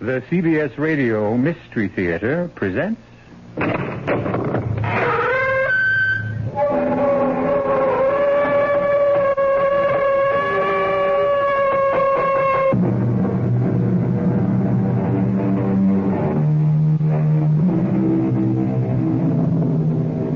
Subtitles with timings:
[0.00, 3.00] The CBS Radio Mystery Theater presents.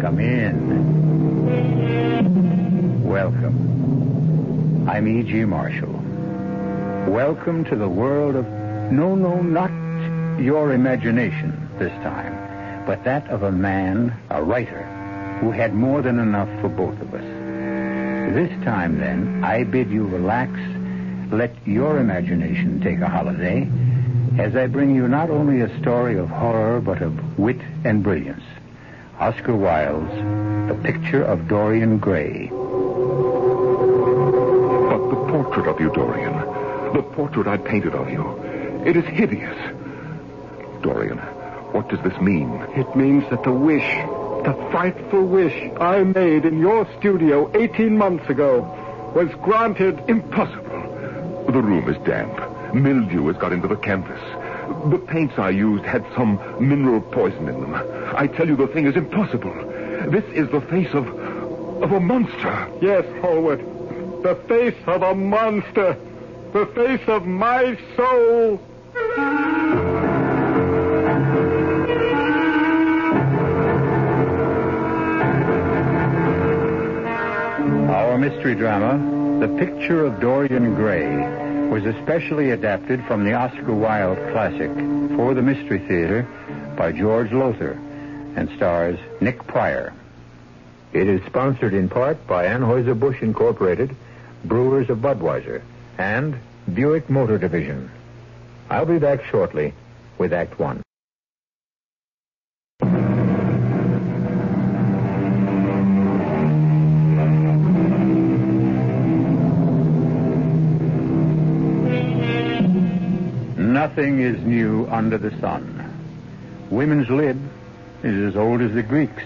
[0.01, 0.65] Come in.
[3.09, 4.89] Welcome.
[4.89, 5.45] I'm E.G.
[5.45, 5.93] Marshall.
[7.09, 8.12] Welcome to the world.
[8.93, 9.71] No, no, not
[10.39, 14.83] your imagination this time, but that of a man, a writer,
[15.41, 17.25] who had more than enough for both of us.
[18.35, 20.53] This time, then, I bid you relax,
[21.33, 23.67] let your imagination take a holiday,
[24.39, 28.45] as I bring you not only a story of horror, but of wit and brilliance.
[29.19, 32.49] Oscar Wilde's The Picture of Dorian Gray.
[34.91, 36.35] But the portrait of you, Dorian.
[36.93, 38.52] The portrait I painted of you.
[38.85, 39.57] It is hideous.
[40.83, 41.19] Dorian,
[41.73, 42.51] what does this mean?
[42.75, 43.87] It means that the wish,
[44.45, 48.63] the frightful wish I made in your studio 18 months ago
[49.15, 50.03] was granted.
[50.09, 51.45] Impossible.
[51.47, 52.75] The room is damp.
[52.75, 54.21] Mildew has got into the canvas.
[54.91, 57.75] The paints I used had some mineral poison in them.
[58.17, 59.53] I tell you, the thing is impossible.
[60.11, 61.07] This is the face of.
[61.83, 62.69] of a monster.
[62.81, 63.61] Yes, Hallward.
[64.23, 65.97] The face of a monster.
[66.53, 68.61] The face of my soul.
[77.91, 78.99] Our mystery drama,
[79.41, 84.71] The Picture of Dorian Gray, was especially adapted from the Oscar Wilde classic
[85.17, 86.27] for the Mystery Theater
[86.77, 87.73] by George Lowther
[88.37, 89.93] and stars Nick Pryor.
[90.93, 93.95] It is sponsored in part by Anheuser-Busch Incorporated,
[94.45, 95.63] Brewers of Budweiser,
[95.99, 96.39] and
[96.73, 97.91] Buick Motor Division.
[98.73, 99.75] I'll be back shortly
[100.17, 100.83] with Act One.
[113.59, 116.67] Nothing is new under the sun.
[116.71, 117.39] Women's lib
[118.03, 119.23] is as old as the Greeks.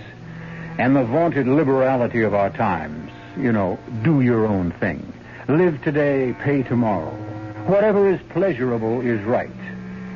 [0.77, 5.13] And the vaunted liberality of our times, you know, do your own thing.
[5.47, 7.26] Live today, pay tomorrow.
[7.66, 9.50] Whatever is pleasurable is right,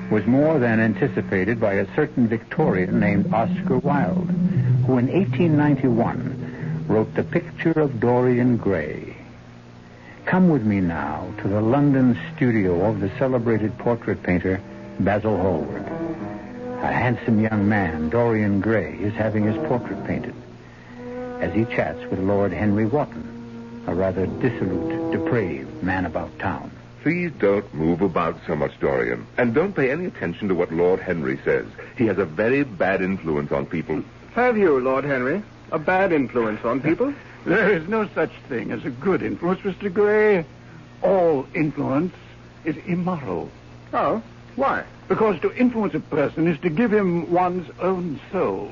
[0.09, 4.31] was more than anticipated by a certain Victorian named Oscar Wilde,
[4.87, 9.17] who in 1891 wrote The Picture of Dorian Gray.
[10.27, 14.61] Come with me now to the London studio of the celebrated portrait painter
[15.01, 15.87] Basil Hallward.
[16.85, 20.37] A handsome young man, Dorian Gray, is having his portrait painted
[21.41, 26.71] as he chats with Lord Henry Wotton, a rather dissolute, depraved man about town.
[27.03, 29.27] Please don't move about so much, Dorian.
[29.39, 31.67] And don't pay any attention to what Lord Henry says.
[31.97, 34.03] He has a very bad influence on people.
[34.35, 37.15] Have you, Lord Henry, a bad influence on people?
[37.47, 39.91] There is no such thing as a good influence, Mr.
[39.91, 40.45] Gray.
[41.01, 42.15] All influence
[42.67, 43.51] is immoral.
[43.95, 44.23] Oh,
[44.57, 44.85] why?
[45.09, 48.71] Because to influence a person is to give him one's own soul.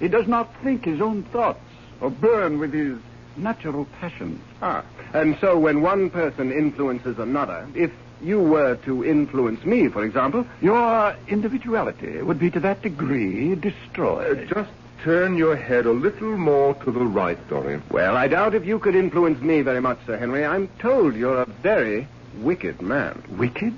[0.00, 1.60] He does not think his own thoughts
[2.00, 2.96] or burn with his
[3.36, 4.40] natural passions.
[4.60, 7.90] Ah, and so when one person influences another, if
[8.22, 14.48] you were to influence me, for example, Your individuality would be to that degree destroyed.
[14.54, 14.70] Just
[15.02, 17.82] turn your head a little more to the right, Dorian.
[17.90, 20.44] well, I doubt if you could influence me very much, Sir Henry.
[20.44, 22.06] I'm told you're a very
[22.38, 23.20] wicked man.
[23.36, 23.74] Wicked?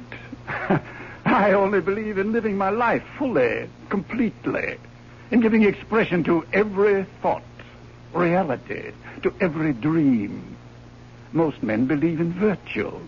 [1.25, 4.77] I only believe in living my life fully, completely,
[5.31, 7.43] in giving expression to every thought,
[8.15, 8.93] reality,
[9.23, 10.57] to every dream.
[11.33, 12.99] Most men believe in virtue.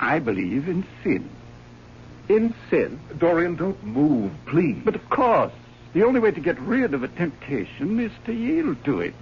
[0.00, 1.28] I believe in sin.
[2.28, 2.98] In sin?
[3.18, 4.80] Dorian, don't move, please.
[4.84, 5.52] But of course,
[5.92, 9.14] the only way to get rid of a temptation is to yield to it.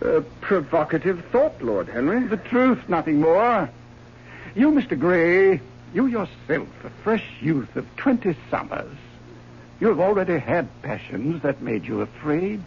[0.00, 2.26] A provocative thought, Lord Henry.
[2.26, 3.70] The truth, nothing more.
[4.54, 4.98] You, Mr.
[4.98, 5.60] Gray,
[5.94, 8.96] you yourself, a fresh youth of 20 summers,
[9.80, 12.62] you have already had passions that made you afraid,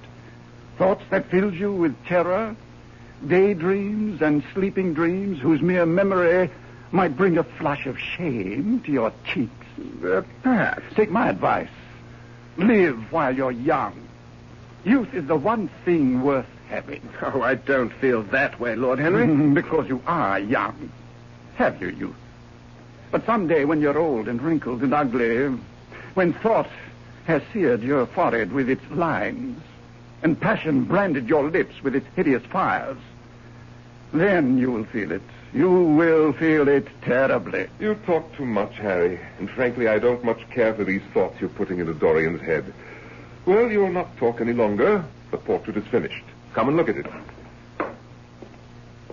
[0.77, 2.55] thoughts that filled you with terror,
[3.27, 6.49] daydreams and sleeping dreams whose mere memory
[6.91, 9.51] might bring a flush of shame to your cheeks.
[10.03, 10.83] Uh, perhaps.
[10.95, 11.69] Take my advice.
[12.57, 14.07] Live while you're young.
[14.85, 17.01] Youth is the one thing worth having.
[17.21, 19.27] Oh, I don't feel that way, Lord Henry.
[19.53, 20.91] because you are young.
[21.55, 22.15] Have your youth.
[23.11, 25.47] But someday when you're old and wrinkled and ugly,
[26.13, 26.69] when thought
[27.25, 29.61] has seared your forehead with its lines,
[30.25, 32.97] and passion branded your lips with its hideous fires,
[34.11, 35.21] then you will feel it.
[35.53, 37.67] You will feel it terribly.
[37.79, 41.51] You talk too much, Harry, and frankly, I don't much care for these thoughts you're
[41.51, 42.73] putting into Dorian's head.
[43.45, 45.05] Well, you'll not talk any longer.
[45.29, 46.23] The portrait is finished.
[46.53, 47.05] Come and look at it.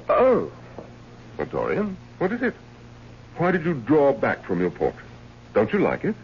[0.08, 0.50] Oh.
[1.36, 2.54] Well, Dorian, what is it?
[3.36, 5.04] Why did you draw back from your portrait?
[5.52, 6.14] Don't you like it?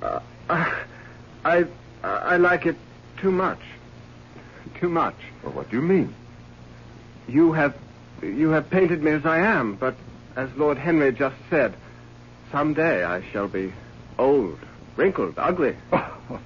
[0.00, 1.66] Uh, I,
[2.04, 2.76] I like it
[3.16, 3.58] too much.
[4.82, 5.14] Too much.
[5.44, 6.12] Well, what do you mean?
[7.28, 7.76] You have,
[8.20, 9.94] you have painted me as I am, but
[10.34, 11.74] as Lord Henry just said,
[12.50, 13.72] someday I shall be
[14.18, 14.58] old,
[14.96, 15.76] wrinkled, ugly.
[16.30, 16.40] Oh,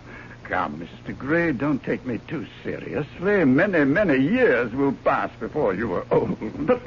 [0.44, 1.17] come, Mr.
[1.17, 3.44] Gray, don't take me too seriously.
[3.44, 6.37] Many, many years will pass before you are old.
[6.67, 6.82] But,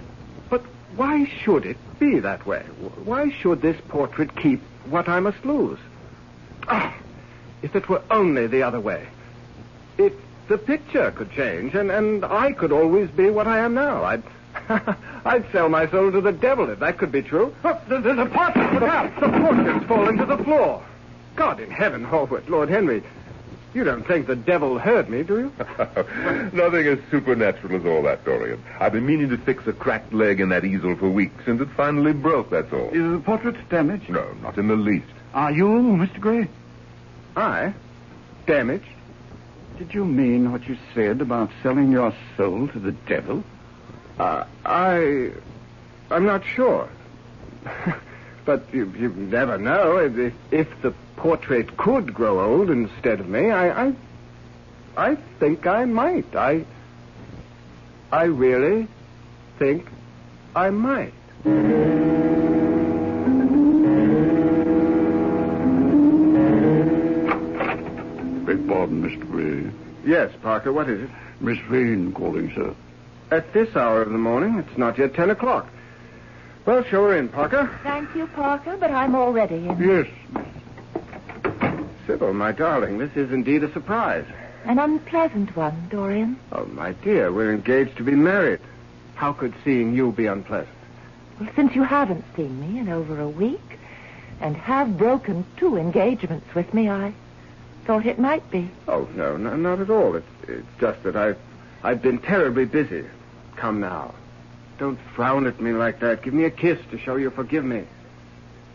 [0.50, 0.62] but
[0.96, 2.62] why should it be that way?
[3.06, 5.80] Why should this portrait keep what I must lose?
[6.68, 6.96] Ah,
[7.64, 9.08] if it were only the other way.
[9.98, 10.14] If
[10.50, 14.24] the picture could change, and, and I could always be what I am now, I'd,
[15.26, 17.56] I'd sell my soul to the devil if that could be true.
[17.64, 18.74] Oh, there's a portrait!
[18.74, 19.20] Look out!
[19.20, 20.84] The portrait's falling to the floor.
[21.36, 23.04] God in heaven, Hallward, Lord Henry,
[23.76, 25.54] you don't think the devil heard me, do you?
[26.54, 28.62] Nothing as supernatural as all that, Dorian.
[28.80, 31.70] I've been meaning to fix a cracked leg in that easel for weeks, and it
[31.78, 32.90] finally broke, that's all.
[32.90, 34.10] Is the portrait damaged?
[34.10, 35.06] No, not in the least.
[35.36, 36.20] Are you, Mr.
[36.20, 36.48] Gray?
[37.36, 37.76] I?
[38.48, 38.88] Damaged?
[39.80, 43.46] Did you mean what you said about selling your soul to the devil?
[44.20, 45.32] Uh, I.
[46.12, 46.90] I'm not sure.
[48.46, 49.96] but you, you never know.
[49.96, 53.94] If, if the portrait could grow old instead of me, I, I.
[54.98, 56.36] I think I might.
[56.36, 56.66] I.
[58.12, 58.86] I really
[59.60, 59.88] think
[60.58, 61.14] I might.
[68.90, 69.30] Pardon, Mr.
[69.30, 69.72] Gray.
[70.06, 71.10] Yes, Parker, what is it?
[71.40, 72.74] Miss Vane calling, sir.
[73.32, 75.68] At this hour of the morning, it's not yet ten o'clock.
[76.66, 77.70] Well, show her in, Parker.
[77.84, 79.78] Thank you, Parker, but I'm already in.
[79.80, 80.08] Yes.
[80.34, 80.46] miss.
[82.08, 84.26] Sybil, my darling, this is indeed a surprise.
[84.66, 86.38] An unpleasant one, Dorian.
[86.52, 88.60] Oh, my dear, we're engaged to be married.
[89.16, 90.76] How could seeing you be unpleasant?
[91.40, 93.62] Well, since you haven't seen me in over a week
[94.42, 97.14] and have broken two engagements with me, I
[97.86, 98.70] thought it might be.
[98.88, 100.16] Oh, no, no not at all.
[100.16, 101.38] It's, it's just that I've,
[101.84, 103.06] I've been terribly busy.
[103.56, 104.14] Come now.
[104.78, 106.22] Don't frown at me like that.
[106.22, 107.84] Give me a kiss to show you forgive me.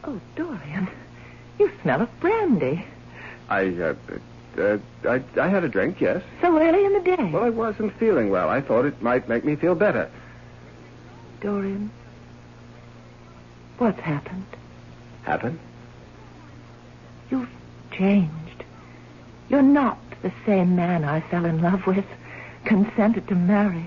[0.04, 0.88] Oh, Dorian,
[1.58, 2.84] you smell of brandy.
[3.48, 3.94] I, uh,
[4.58, 4.78] uh,
[5.08, 6.22] I, I had a drink, yes.
[6.42, 7.30] So early in the day.
[7.32, 8.48] Well, I wasn't feeling well.
[8.50, 10.10] I thought it might make me feel better.
[11.40, 11.90] Dorian,
[13.78, 14.46] what's happened?
[15.22, 15.58] Happened?
[17.30, 17.48] You've
[17.92, 18.43] changed.
[19.48, 22.04] You're not the same man I fell in love with,
[22.64, 23.84] consented to marry.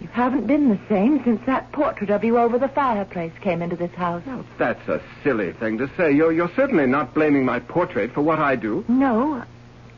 [0.00, 3.76] You haven't been the same since that portrait of you over the fireplace came into
[3.76, 4.22] this house.
[4.26, 6.12] Now, that's a silly thing to say.
[6.12, 8.84] You're, you're certainly not blaming my portrait for what I do.
[8.88, 9.42] No,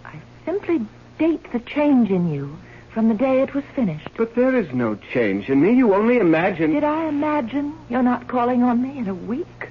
[0.04, 0.14] I
[0.44, 0.86] simply
[1.18, 2.56] date the change in you
[2.92, 4.08] from the day it was finished.
[4.16, 5.72] But there is no change in me.
[5.72, 6.72] You only imagine.
[6.72, 9.68] Did I imagine you're not calling on me in a week?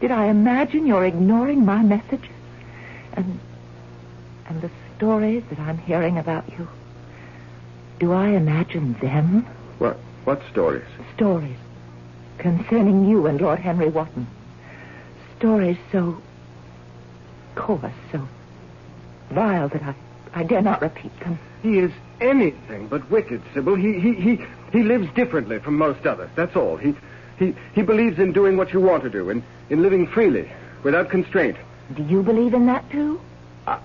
[0.00, 2.30] Did I imagine you're ignoring my messages?
[3.12, 3.38] And
[4.48, 6.68] and the stories that I'm hearing about you.
[7.98, 9.46] Do I imagine them?
[9.78, 9.96] What?
[10.24, 10.84] What stories?
[11.14, 11.56] Stories
[12.38, 14.26] concerning you and Lord Henry Wotton.
[15.38, 16.20] Stories so
[17.54, 18.26] coarse, so
[19.30, 19.94] vile that I,
[20.34, 21.38] I dare not repeat them.
[21.62, 23.76] He is anything but wicked, Sybil.
[23.76, 26.30] He, he, he, he lives differently from most others.
[26.34, 26.76] That's all.
[26.76, 26.94] He,
[27.38, 30.50] he, he believes in doing what you want to do, in, in living freely,
[30.82, 31.56] without constraint.
[31.94, 33.20] Do you believe in that too?
[33.66, 33.78] I,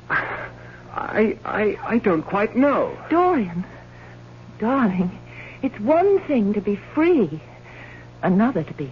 [1.18, 2.96] I, I I don't quite know.
[3.10, 3.66] Dorian,
[4.60, 5.10] darling,
[5.64, 7.42] it's one thing to be free,
[8.22, 8.92] another to be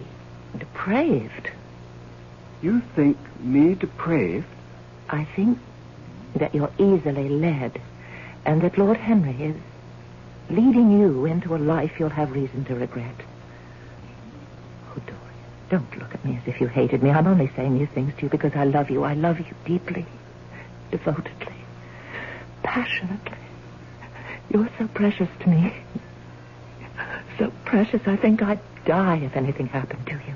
[0.58, 1.50] depraved.
[2.62, 4.46] You think me depraved?
[5.08, 5.58] I think
[6.34, 7.80] that you're easily led,
[8.44, 9.56] and that Lord Henry is
[10.50, 13.14] leading you into a life you'll have reason to regret.
[14.90, 15.20] Oh, Dorian,
[15.70, 17.10] don't look at me as if you hated me.
[17.10, 19.04] I'm only saying these things to you because I love you.
[19.04, 20.06] I love you deeply,
[20.90, 21.55] devotedly,
[22.76, 23.38] passionately.
[24.50, 25.72] You're so precious to me.
[27.38, 30.34] So precious, I think I'd die if anything happened to you.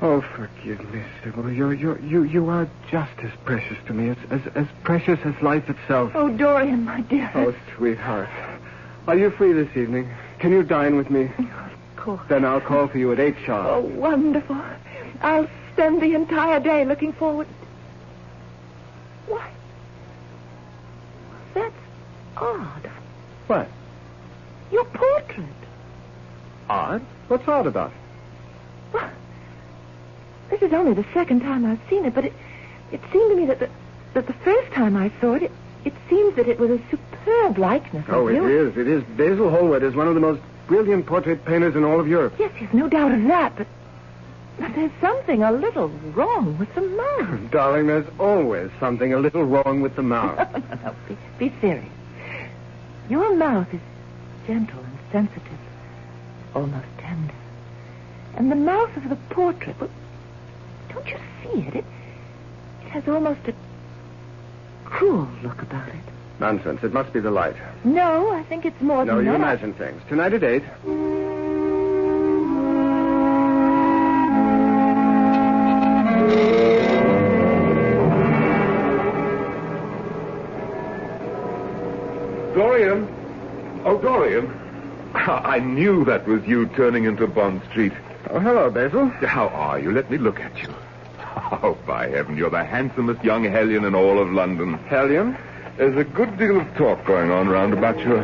[0.00, 1.50] Oh, forgive me, Sybil.
[1.50, 5.34] You're, you're, you, you are just as precious to me, as, as, as precious as
[5.42, 6.12] life itself.
[6.14, 7.30] Oh, Dorian, my dear.
[7.34, 8.30] Oh, sweetheart.
[9.06, 10.08] Are you free this evening?
[10.38, 11.24] Can you dine with me?
[11.24, 12.22] Of course.
[12.28, 13.66] Then I'll call for you at 8 sharp.
[13.68, 14.56] Oh, wonderful.
[15.20, 17.48] I'll spend the entire day looking forward.
[19.26, 19.50] Why?
[22.40, 22.90] Odd.
[23.46, 23.68] What?
[24.70, 25.46] Your portrait.
[26.68, 27.02] Odd?
[27.28, 27.96] What's odd about it?
[28.92, 29.10] Well,
[30.50, 32.32] this is only the second time I've seen it, but it,
[32.92, 33.68] it seemed to me that the,
[34.14, 35.52] that the first time I saw it, it,
[35.84, 38.46] it seems that it was a superb likeness Oh, of it you.
[38.68, 38.76] is.
[38.76, 39.02] It is.
[39.16, 42.34] Basil Hallward is one of the most brilliant portrait painters in all of Europe.
[42.38, 43.66] Yes, yes, no doubt of that, but,
[44.58, 47.50] but there's something a little wrong with the mouth.
[47.50, 50.36] Darling, there's always something a little wrong with the mouth.
[50.52, 51.88] no, no, no, be, be serious.
[53.08, 53.80] Your mouth is
[54.46, 55.58] gentle and sensitive,
[56.54, 57.34] almost tender.
[58.36, 59.90] And the mouth of the portrait, well,
[60.90, 61.76] don't you see it?
[61.76, 61.84] It,
[62.84, 63.54] it has almost a
[64.84, 65.94] cruel look about it.
[66.38, 66.84] Nonsense.
[66.84, 67.56] It must be the light.
[67.84, 69.30] No, I think it's more no, than that.
[69.32, 70.00] No, you imagine things.
[70.08, 70.62] Tonight at 8.
[84.28, 84.46] Dorian.
[85.14, 87.92] I knew that was you turning into Bond Street.
[88.30, 89.08] Oh, hello, Basil.
[89.08, 89.90] How are you?
[89.90, 90.68] Let me look at you.
[91.62, 94.74] Oh, by heaven, you're the handsomest young hellion in all of London.
[94.74, 95.36] Hellion?
[95.76, 98.18] There's a good deal of talk going on round about your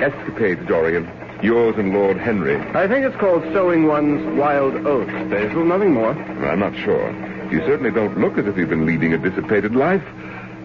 [0.00, 1.10] escapades, Dorian.
[1.42, 2.56] Yours and Lord Henry.
[2.58, 5.64] I think it's called sowing one's wild oats, Basil.
[5.64, 6.12] Nothing more.
[6.12, 7.10] I'm not sure.
[7.50, 10.04] You certainly don't look as if you've been leading a dissipated life.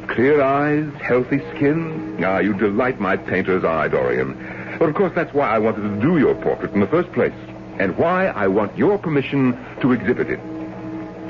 [0.10, 2.24] Clear eyes, healthy skin.
[2.24, 4.34] Ah, you delight my painter's eye, Dorian.
[4.80, 7.34] But of course, that's why I wanted to do your portrait in the first place.
[7.80, 10.40] And why I want your permission to exhibit it.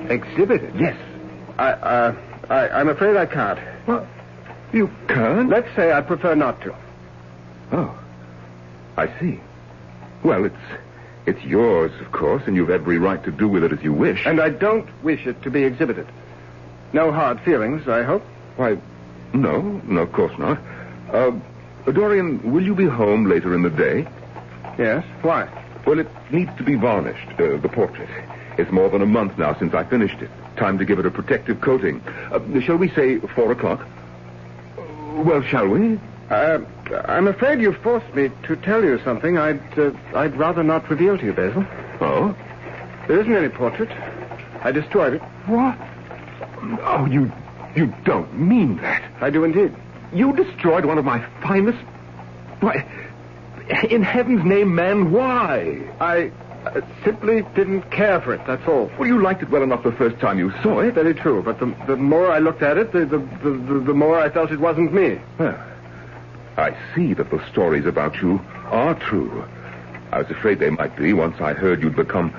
[0.09, 0.75] Exhibit it?
[0.75, 0.97] Yes.
[1.57, 2.15] I, uh,
[2.49, 3.59] I, I'm afraid I can't.
[3.87, 4.07] Well,
[4.71, 5.49] you can't?
[5.49, 6.75] Let's say I prefer not to.
[7.71, 7.97] Oh,
[8.97, 9.39] I see.
[10.23, 10.55] Well, it's
[11.25, 14.25] it's yours, of course, and you've every right to do with it as you wish.
[14.25, 16.07] And I don't wish it to be exhibited.
[16.93, 18.21] No hard feelings, I hope.
[18.57, 18.77] Why,
[19.33, 20.59] no, no, of course not.
[21.11, 21.31] Uh,
[21.91, 24.07] Dorian, will you be home later in the day?
[24.77, 25.05] Yes.
[25.21, 25.47] Why?
[25.85, 28.09] Well, it needs to be varnished, uh, the portrait.
[28.57, 30.29] It's more than a month now since I finished it.
[30.57, 32.01] Time to give it a protective coating.
[32.31, 33.85] Uh, shall we say four o'clock?
[35.13, 35.99] Well, shall we?
[36.29, 36.59] Uh,
[37.05, 41.17] I'm afraid you've forced me to tell you something I'd, uh, I'd rather not reveal
[41.17, 41.65] to you, Basil.
[42.01, 42.35] Oh?
[43.07, 43.89] There isn't any portrait.
[44.63, 45.21] I destroyed it.
[45.45, 45.77] What?
[46.81, 47.31] Oh, you
[47.75, 49.03] you don't mean that.
[49.21, 49.75] I do indeed.
[50.15, 51.77] You destroyed one of my finest.
[52.61, 52.85] Why,
[53.89, 55.91] in heaven's name, man, why?
[55.99, 56.31] I
[56.65, 58.89] uh, simply didn't care for it, that's all.
[58.97, 60.93] Well, you liked it well enough the first time you saw it.
[60.93, 64.17] Very true, but the, the more I looked at it, the, the, the, the more
[64.17, 65.19] I felt it wasn't me.
[65.37, 65.59] Well,
[66.55, 69.43] I see that the stories about you are true.
[70.13, 72.33] I was afraid they might be once I heard you'd become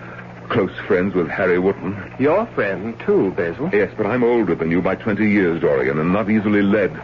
[0.48, 2.14] close friends with Harry Wotton.
[2.18, 3.68] Your friend, too, Basil.
[3.70, 6.98] Yes, but I'm older than you by 20 years, Dorian, and not easily led.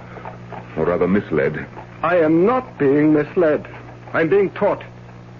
[0.76, 1.67] Or rather, misled.
[2.02, 3.67] I am not being misled.
[4.12, 4.83] I'm being taught,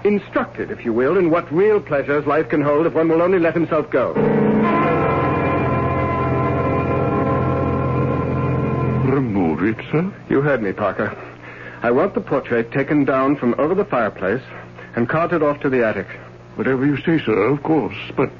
[0.05, 3.39] instructed, if you will, in what real pleasures life can hold if one will only
[3.39, 4.13] let himself go.
[9.05, 10.13] Remove it, sir?
[10.29, 11.17] You heard me, Parker.
[11.83, 14.43] I want the portrait taken down from over the fireplace
[14.95, 16.07] and carted off to the attic.
[16.55, 17.97] Whatever you say, sir, of course.
[18.17, 18.31] But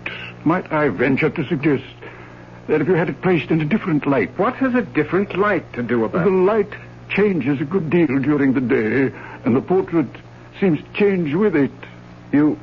[0.45, 1.85] might I venture to suggest
[2.69, 5.73] that if you had it placed in a different light, What has a different light
[5.75, 6.73] to do with the light
[7.09, 9.15] changes a good deal during the day,
[9.45, 10.07] and the portrait
[10.61, 11.73] seems to change with it.
[12.33, 12.59] You.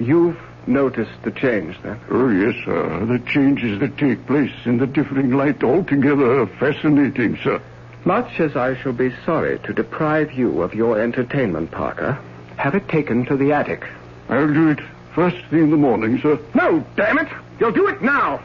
[0.00, 2.00] You've noticed the change, then?
[2.10, 3.06] Oh, yes, sir.
[3.06, 7.60] The changes that take place in the differing light altogether fascinating, sir.
[8.04, 12.18] Much as I shall be sorry to deprive you of your entertainment, Parker,
[12.56, 13.86] have it taken to the attic.
[14.28, 14.80] I'll do it
[15.14, 16.38] first thing in the morning, sir.
[16.54, 17.28] No, damn it!
[17.60, 18.40] You'll do it now!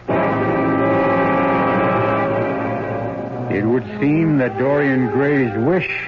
[3.51, 6.07] It would seem that Dorian Gray's wish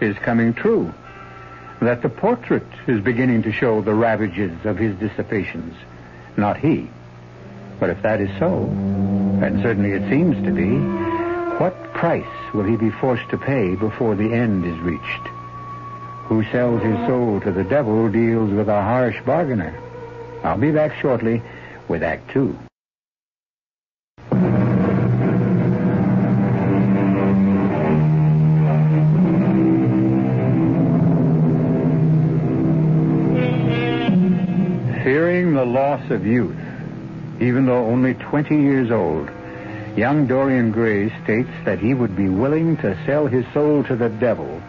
[0.00, 0.92] is coming true.
[1.80, 5.74] That the portrait is beginning to show the ravages of his dissipations,
[6.36, 6.88] not he.
[7.80, 8.64] But if that is so,
[9.42, 10.76] and certainly it seems to be,
[11.58, 15.26] what price will he be forced to pay before the end is reached?
[16.26, 19.74] Who sells his soul to the devil deals with a harsh bargainer.
[20.44, 21.42] I'll be back shortly
[21.88, 22.56] with Act Two.
[35.04, 36.56] Fearing the loss of youth,
[37.40, 39.28] even though only 20 years old,
[39.96, 44.08] young Dorian Gray states that he would be willing to sell his soul to the
[44.08, 44.62] devil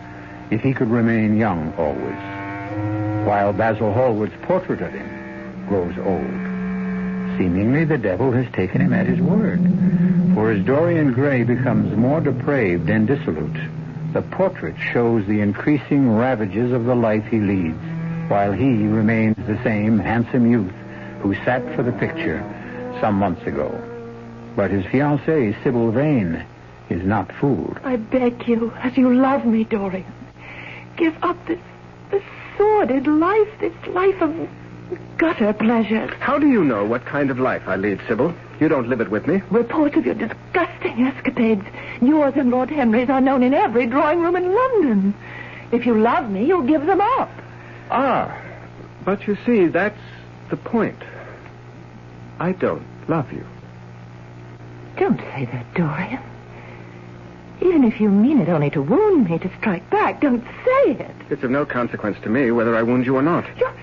[0.50, 6.43] if he could remain young always, while Basil Hallward's portrait of him grows old.
[7.38, 9.60] Seemingly the devil has taken him at his word,
[10.34, 13.58] for as Dorian Gray becomes more depraved and dissolute,
[14.14, 17.78] the portrait shows the increasing ravages of the life he leads,
[18.30, 20.74] while he remains the same handsome youth
[21.22, 22.42] who sat for the picture
[23.02, 23.70] some months ago.
[24.56, 26.46] But his fiancée, Sybil Vane,
[26.90, 27.80] is not fooled.
[27.84, 30.06] I beg you, as you love me, Dorian,
[30.96, 31.60] give up this,
[32.12, 32.24] this
[32.58, 34.36] sordid life, this life of
[35.18, 36.12] gutter pleasures.
[36.20, 38.34] How do you know what kind of life I lead, Sybil?
[38.60, 39.42] You don't live it with me.
[39.50, 41.66] Reports of your disgusting escapades,
[42.02, 45.14] yours and Lord Henry's, are known in every drawing room in London.
[45.72, 47.32] If you love me, you'll give them up.
[47.90, 48.40] Ah,
[49.04, 50.00] but you see, that's
[50.50, 51.02] the point.
[52.40, 53.46] I don't love you.
[54.98, 56.22] Don't say that, Dorian.
[57.62, 61.16] Even if you mean it only to wound me, to strike back, don't say it.
[61.30, 63.46] It's of no consequence to me whether I wound you or not.
[63.58, 63.74] You're,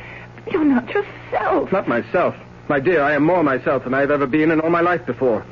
[0.50, 1.72] you're not yourself.
[1.72, 2.34] Not myself.
[2.68, 5.44] My dear, I am more myself than I've ever been in all my life before.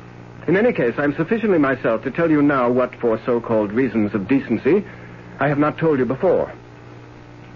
[0.47, 4.27] In any case, I'm sufficiently myself to tell you now what, for so-called reasons of
[4.27, 4.85] decency,
[5.39, 6.51] I have not told you before.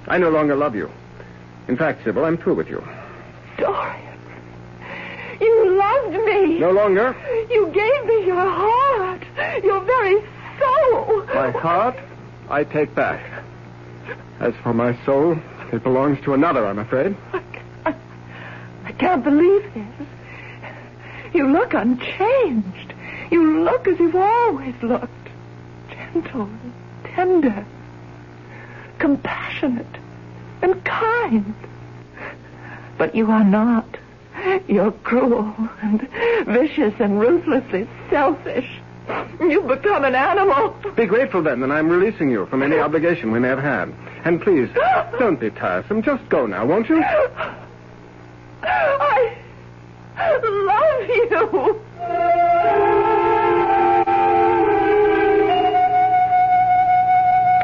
[0.07, 0.91] I no longer love you.
[1.67, 2.83] In fact, Sybil, I'm through with you.
[3.57, 4.19] Dorian,
[5.39, 6.59] you loved me.
[6.59, 7.15] No longer.
[7.49, 9.23] You gave me your heart,
[9.63, 10.21] your very
[10.59, 11.25] soul.
[11.27, 11.95] My heart,
[12.49, 13.21] I take back.
[14.39, 15.37] As for my soul,
[15.73, 17.15] it belongs to another, I'm afraid.
[17.85, 17.95] I,
[18.85, 20.07] I can't believe this.
[21.33, 22.93] You look unchanged.
[23.31, 25.09] You look as you've always looked.
[25.89, 26.47] Gentle,
[27.03, 27.65] tender,
[28.99, 29.87] compassionate,
[30.61, 31.55] and kind.
[32.97, 33.87] But you are not.
[34.67, 36.07] You're cruel and
[36.45, 38.69] vicious and ruthlessly selfish.
[39.39, 40.75] You've become an animal.
[40.95, 43.93] Be grateful then that I'm releasing you from any obligation we may have had.
[44.25, 44.69] And please,
[45.19, 46.01] don't be tiresome.
[46.01, 47.03] Just go now, won't you?
[48.65, 49.35] I
[50.41, 51.79] love you.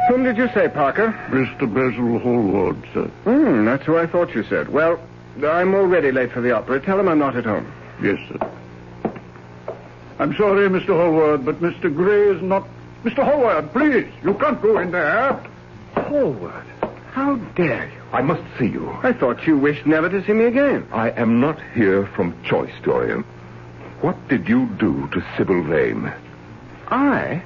[0.09, 1.11] Whom did you say, Parker?
[1.29, 1.71] Mr.
[1.71, 3.05] Basil Hallward, sir.
[3.23, 4.67] Hmm, that's who I thought you said.
[4.67, 4.99] Well,
[5.37, 6.81] I'm already late for the opera.
[6.81, 7.71] Tell him I'm not at home.
[8.01, 8.51] Yes, sir.
[10.19, 10.87] I'm sorry, Mr.
[10.87, 11.95] Hallward, but Mr.
[11.95, 12.67] Gray is not.
[13.05, 13.23] Mr.
[13.23, 15.39] Hallward, please, you can't go in there.
[16.09, 16.65] Hallward,
[17.11, 18.01] how dare you?
[18.11, 18.89] I must see you.
[19.03, 20.87] I thought you wished never to see me again.
[20.91, 23.23] I am not here from choice, Dorian.
[24.01, 26.11] What did you do to Sybil Vane?
[26.87, 27.43] I?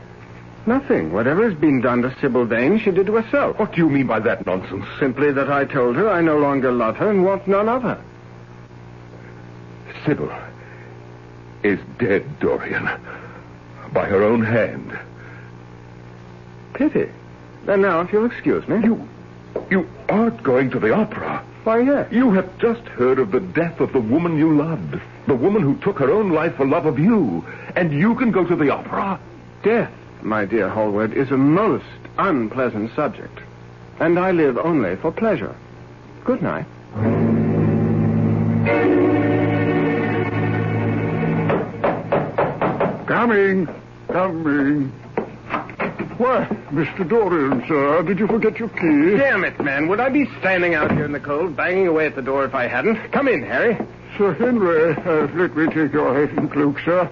[0.65, 1.12] Nothing.
[1.12, 3.60] Whatever has been done to Sybil Vane, she did to herself.
[3.60, 4.86] What do you mean by that nonsense?
[4.97, 8.02] Simply that I told her I no longer love her and want none of her.
[10.06, 10.32] Sybil
[11.63, 12.89] is dead, Dorian.
[13.91, 14.97] By her own hand.
[16.73, 17.10] Pity.
[17.67, 18.84] And now, if you'll excuse me.
[18.84, 19.08] You.
[19.69, 21.43] You aren't going to the opera.
[21.63, 22.12] Why, yes.
[22.12, 24.99] You have just heard of the death of the woman you loved.
[25.28, 27.45] The woman who took her own life for love of you.
[27.76, 29.19] And you can go to the opera?
[29.63, 31.86] Death, my dear Hallward, is a most
[32.17, 33.39] unpleasant subject.
[33.99, 35.56] And I live only for pleasure.
[36.26, 36.65] Good night.
[43.08, 43.67] Coming.
[44.10, 44.91] Coming.
[46.17, 47.08] Why, Mr.
[47.08, 49.17] Dorian, sir, did you forget your key?
[49.17, 49.88] Damn it, man.
[49.88, 52.54] Would I be standing out here in the cold, banging away at the door if
[52.54, 53.12] I hadn't?
[53.12, 53.78] Come in, Harry.
[54.17, 57.10] Sir Henry, uh, let me take your hat and cloak, sir.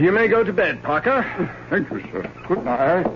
[0.00, 1.24] You may go to bed, Parker.
[1.70, 2.30] Thank you, sir.
[2.48, 3.06] Good night.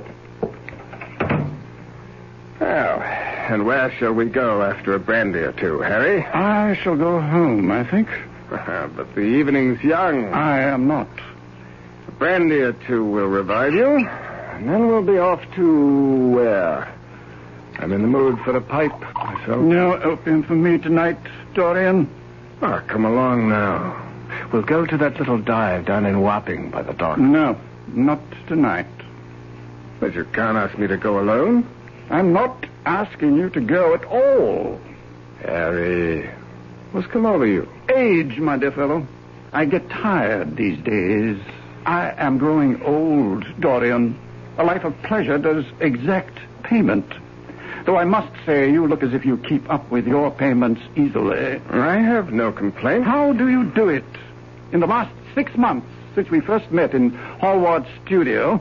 [2.61, 6.25] Well, and where shall we go after a brandy or two, Harry?
[6.25, 8.09] I shall go home, I think.
[8.49, 10.33] but the evening's young.
[10.33, 11.09] I am not.
[12.09, 14.09] A brandy or two will revive you,
[14.57, 16.91] and then we'll be off to where?
[17.79, 19.61] I'm in the mood for a pipe myself.
[19.63, 21.19] No opium for me tonight,
[21.53, 22.09] Dorian.
[22.63, 24.03] Ah, come along now.
[24.51, 27.19] We'll go to that little dive down in Wapping by the dock.
[27.19, 28.87] No, not tonight.
[30.01, 31.69] But you can't ask me to go alone.
[32.09, 34.81] I'm not asking you to go at all.
[35.43, 36.31] Harry,
[36.93, 37.69] what's come over you?
[37.95, 39.07] Age, my dear fellow.
[39.53, 41.39] I get tired these days.
[41.85, 44.19] I am growing old, Dorian.
[44.59, 47.07] A life of pleasure does exact payment.
[47.85, 51.61] Though I must say, you look as if you keep up with your payments easily.
[51.71, 53.05] I have no complaint.
[53.05, 54.05] How do you do it?
[54.73, 58.61] In the last six months, since we first met in Hallward's studio,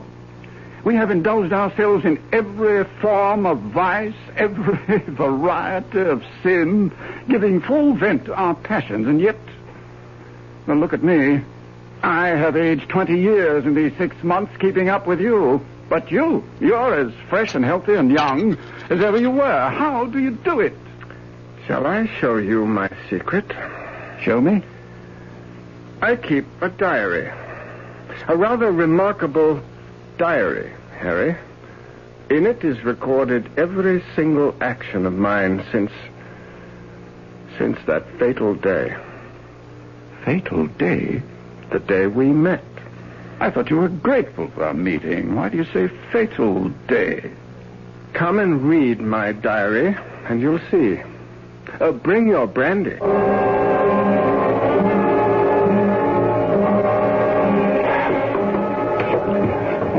[0.84, 6.92] we have indulged ourselves in every form of vice, every variety of sin,
[7.28, 9.38] giving full vent to our passions, and yet,
[10.66, 11.40] well, look at me.
[12.02, 15.64] I have aged 20 years in these six months keeping up with you.
[15.88, 18.56] But you, you're as fresh and healthy and young
[18.90, 19.70] as ever you were.
[19.70, 20.74] How do you do it?
[21.66, 23.44] Shall I show you my secret?
[24.22, 24.62] Show me.
[26.00, 27.32] I keep a diary.
[28.28, 29.62] A rather remarkable
[30.18, 31.36] diary, Harry.
[32.30, 35.92] In it is recorded every single action of mine since.
[37.58, 38.96] Since that fatal day.
[40.24, 41.22] Fatal day?
[41.70, 42.64] The day we met.
[43.38, 45.34] I thought you were grateful for our meeting.
[45.34, 47.30] Why do you say fatal day?
[48.14, 49.94] Come and read my diary,
[50.24, 51.02] and you'll see.
[51.78, 52.98] Uh, bring your brandy.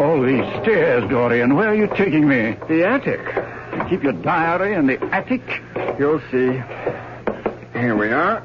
[0.01, 1.55] All these stairs, Dorian.
[1.55, 2.57] Where are you taking me?
[2.67, 3.21] The attic.
[3.75, 5.43] You keep your diary in the attic?
[5.99, 6.59] You'll see.
[7.79, 8.41] Here we are.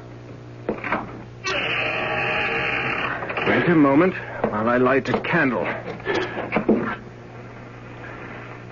[3.47, 4.13] Wait a moment
[4.53, 5.65] while I light a candle.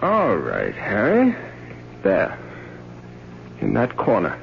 [0.03, 1.35] All right, Harry.
[2.03, 2.37] There.
[3.61, 4.39] In that corner.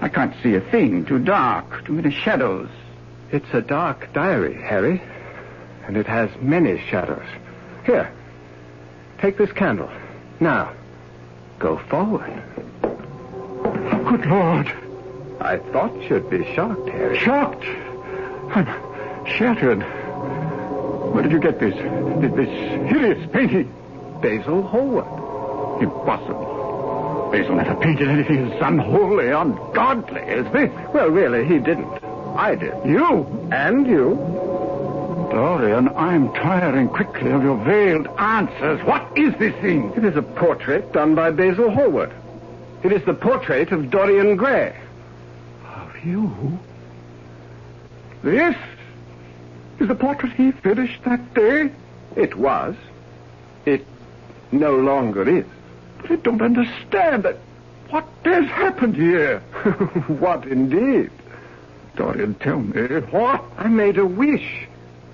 [0.00, 1.04] I can't see a thing.
[1.04, 1.84] Too dark.
[1.84, 2.68] Too many shadows.
[3.30, 5.00] It's a dark diary, Harry.
[5.86, 7.26] And it has many shadows.
[7.86, 8.12] Here.
[9.20, 9.90] Take this candle.
[10.40, 10.72] Now,
[11.60, 12.42] go forward.
[12.82, 14.72] Good Lord.
[15.40, 17.16] I thought you'd be shocked, Harry.
[17.16, 17.64] Shocked.
[18.56, 18.66] I'm
[19.24, 19.86] shattered.
[21.12, 21.74] Where did you get this?
[21.74, 22.48] This
[22.88, 23.72] hideous painting?
[24.20, 25.82] Basil Hallward.
[25.82, 27.30] Impossible.
[27.32, 30.70] Basil never painted anything as unholy, ungodly as this.
[30.92, 31.90] Well, really, he didn't.
[32.36, 32.74] I did.
[32.84, 33.48] You?
[33.52, 34.16] And you.
[35.30, 38.82] Dorian, I'm tiring quickly of your veiled answers.
[38.84, 39.92] What is this thing?
[39.96, 42.12] It is a portrait done by Basil Hallward.
[42.82, 44.76] It is the portrait of Dorian Gray.
[45.64, 46.58] Of you?
[48.22, 48.56] This
[49.80, 51.70] is the portrait he finished that day?
[52.16, 52.74] It was.
[53.64, 53.84] It
[54.52, 55.46] no longer is.
[56.02, 57.36] But I don't understand that.
[57.88, 59.40] What has happened here?
[60.20, 61.10] what indeed?
[61.96, 63.42] Dorian, tell me what?
[63.58, 64.68] I made a wish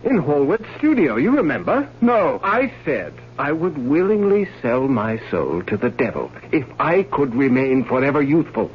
[0.04, 1.88] in Hallward's studio, you remember?
[2.00, 2.38] No.
[2.42, 7.84] I said I would willingly sell my soul to the devil if I could remain
[7.84, 8.70] forever youthful,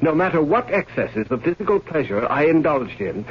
[0.00, 3.24] no matter what excesses of physical pleasure I indulged in,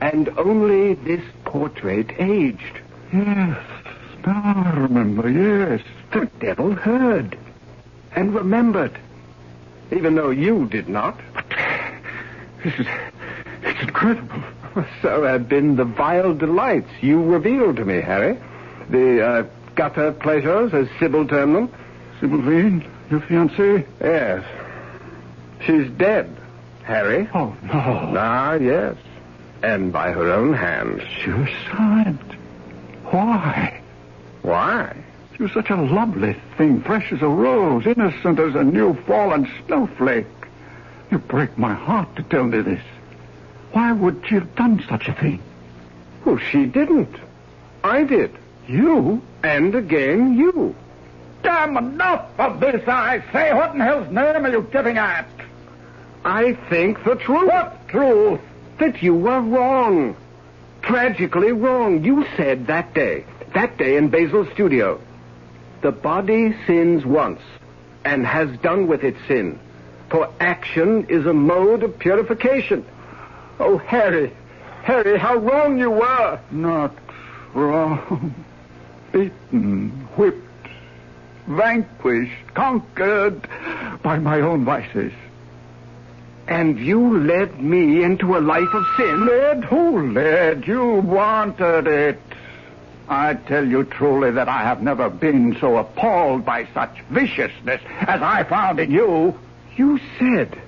[0.00, 2.80] and only this portrait aged.
[3.12, 3.58] Yes.
[4.26, 5.80] Now I remember, yes.
[6.12, 7.38] The devil heard
[8.14, 8.98] and remembered,
[9.90, 11.18] even though you did not.
[11.34, 11.44] But
[12.64, 12.86] this is.
[13.62, 14.42] It's incredible.
[15.02, 18.38] So have been the vile delights you revealed to me, Harry.
[18.90, 19.42] The uh,
[19.74, 21.72] gutter pleasures, as Sybil termed them.
[22.20, 23.86] Sybil Vane, your fiancée?
[24.00, 24.44] Yes.
[25.66, 26.34] She's dead,
[26.84, 27.28] Harry.
[27.34, 27.70] Oh, no.
[27.72, 28.96] Ah, yes.
[29.62, 31.02] And by her own hand.
[31.24, 32.18] Suicide?
[33.10, 33.80] Why?
[34.42, 34.96] Why?
[35.36, 39.50] She was such a lovely thing, fresh as a rose, innocent as a new fallen
[39.66, 40.26] snowflake.
[41.10, 42.82] You break my heart to tell me this.
[43.72, 45.40] Why would she have done such a thing?
[46.24, 47.14] Well, she didn't.
[47.82, 48.34] I did.
[48.66, 49.22] You?
[49.42, 50.74] And again, you.
[51.42, 53.54] Damn enough of this, I say.
[53.54, 55.28] What in hell's name are you getting at?
[56.24, 57.48] I think the truth.
[57.48, 58.40] What truth?
[58.78, 60.16] That you were wrong.
[60.82, 62.04] Tragically wrong.
[62.04, 65.00] You said that day, that day in Basil's studio,
[65.82, 67.40] the body sins once
[68.04, 69.58] and has done with its sin.
[70.10, 72.84] For action is a mode of purification.
[73.58, 74.32] Oh, Harry,
[74.82, 76.40] Harry, how wrong you were.
[76.50, 76.94] Not
[77.52, 78.34] wrong.
[79.12, 80.68] Beaten, whipped,
[81.46, 83.48] vanquished, conquered
[84.02, 85.12] by my own vices.
[86.48, 89.26] And you led me into a life of sin?
[89.26, 89.64] Led?
[89.64, 90.66] Who led?
[90.66, 92.18] You wanted it.
[93.06, 98.22] I tell you truly that I have never been so appalled by such viciousness as
[98.22, 99.38] I found in you.
[99.76, 100.58] You said.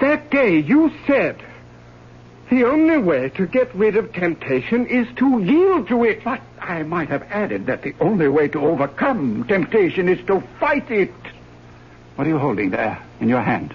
[0.00, 1.40] That day you said.
[2.50, 6.24] The only way to get rid of temptation is to yield to it.
[6.24, 10.90] But I might have added that the only way to overcome temptation is to fight
[10.90, 11.14] it.
[12.16, 13.74] What are you holding there in your hand?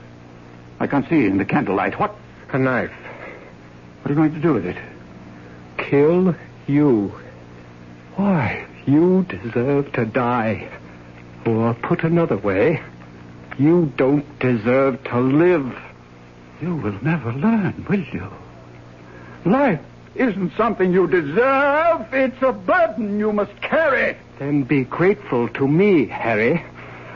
[0.81, 1.99] I can't see in the candlelight.
[1.99, 2.15] What?
[2.51, 2.91] A knife.
[4.01, 4.77] What are you going to do with it?
[5.77, 7.13] Kill you.
[8.15, 8.65] Why?
[8.87, 10.67] You deserve to die.
[11.45, 12.81] Or put another way,
[13.59, 15.71] you don't deserve to live.
[16.63, 18.27] You will never learn, will you?
[19.45, 19.81] Life
[20.15, 22.11] isn't something you deserve.
[22.11, 24.17] It's a burden you must carry.
[24.39, 26.65] Then be grateful to me, Harry.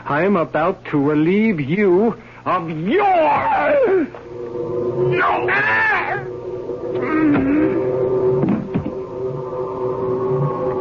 [0.04, 3.02] I am about to relieve you of your.
[5.10, 5.48] No!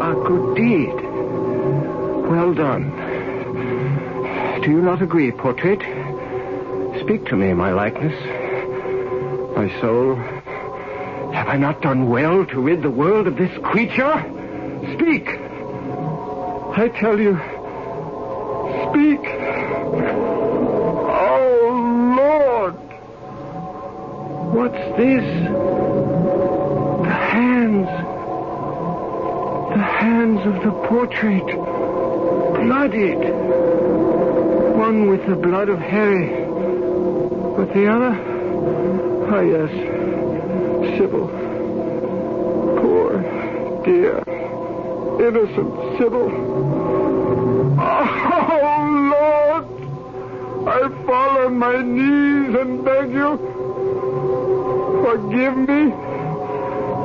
[0.01, 0.93] A good deed.
[2.29, 2.91] Well done.
[4.63, 5.79] Do you not agree, portrait?
[7.01, 8.13] Speak to me, my likeness.
[9.55, 10.15] My soul.
[11.33, 14.23] Have I not done well to rid the world of this creature?
[14.93, 15.27] Speak.
[16.77, 17.39] I tell you.
[18.91, 20.34] Speak.
[24.55, 25.25] What's this?
[27.03, 27.87] The hands.
[29.75, 31.45] The hands of the portrait.
[32.63, 33.19] Blooded.
[34.77, 36.29] One with the blood of Harry.
[37.57, 38.15] But the other?
[39.29, 39.69] Ah, yes.
[40.97, 41.27] Sybil.
[42.79, 43.21] Poor,
[43.83, 44.23] dear,
[45.19, 46.31] innocent Sybil.
[47.77, 49.65] Oh, Lord!
[50.67, 53.55] I fall on my knees and beg you.
[55.03, 55.91] Forgive me.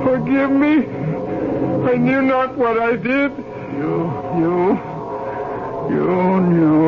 [0.04, 0.74] Forgive me.
[1.90, 3.32] I knew not what I did.
[3.76, 3.94] You,
[4.40, 4.78] you,
[5.90, 6.79] you knew.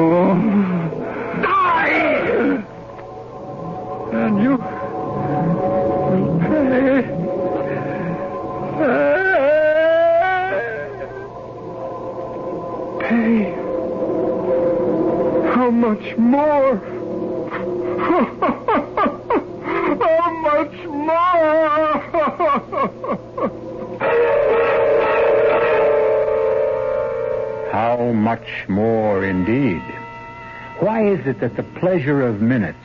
[31.32, 32.78] It that the pleasure of minutes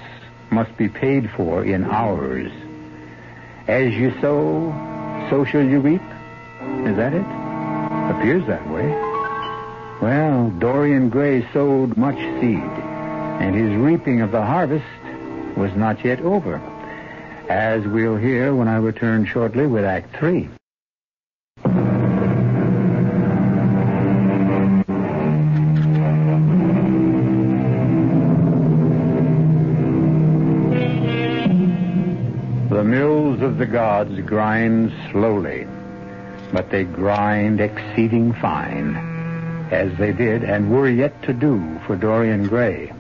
[0.50, 2.52] must be paid for in hours?
[3.68, 4.72] As you sow,
[5.30, 6.02] so shall you reap?
[6.88, 7.26] Is that it?
[8.16, 8.88] Appears that way.
[10.02, 12.72] Well, Dorian Gray sowed much seed,
[13.42, 14.86] and his reaping of the harvest
[15.58, 16.62] was not yet over,
[17.50, 20.50] as we'll hear when I return shortly with Act Three.
[34.28, 35.66] Grind slowly,
[36.52, 38.96] but they grind exceeding fine,
[39.72, 42.92] as they did and were yet to do for Dorian Gray.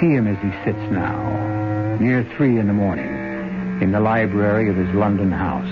[0.00, 4.76] See him as he sits now, near three in the morning, in the library of
[4.76, 5.68] his London house.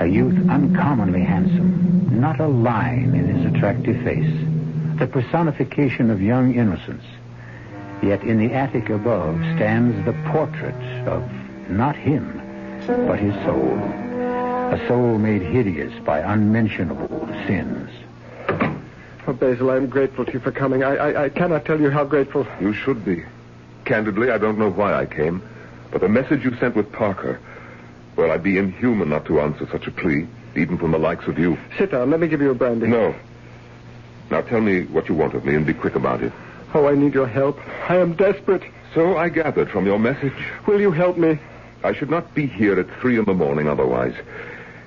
[0.00, 6.54] A youth uncommonly handsome, not a line in his attractive face, the personification of young
[6.54, 7.04] innocence.
[8.02, 10.74] Yet in the attic above stands the portrait
[11.06, 11.28] of
[11.68, 12.47] not him,
[12.88, 13.78] but his soul.
[14.72, 17.90] A soul made hideous by unmentionable sins.
[19.26, 20.82] Oh, Basil, I'm grateful to you for coming.
[20.82, 22.46] I, I, I cannot tell you how grateful.
[22.60, 23.24] You should be.
[23.84, 25.42] Candidly, I don't know why I came,
[25.90, 27.40] but the message you sent with Parker,
[28.16, 31.38] well, I'd be inhuman not to answer such a plea, even from the likes of
[31.38, 31.58] you.
[31.76, 32.10] Sit down.
[32.10, 32.86] Let me give you a brandy.
[32.86, 33.14] No.
[34.30, 36.32] Now tell me what you want of me and be quick about it.
[36.74, 37.58] Oh, I need your help.
[37.88, 38.62] I am desperate.
[38.94, 40.32] So I gathered from your message.
[40.66, 41.38] Will you help me?
[41.82, 44.14] I should not be here at three in the morning otherwise.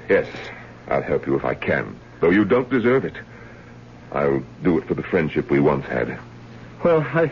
[0.10, 0.28] Yes,
[0.90, 3.16] I'll help you if I can, though you don't deserve it.
[4.12, 6.18] I'll do it for the friendship we once had.
[6.84, 7.32] Well, I.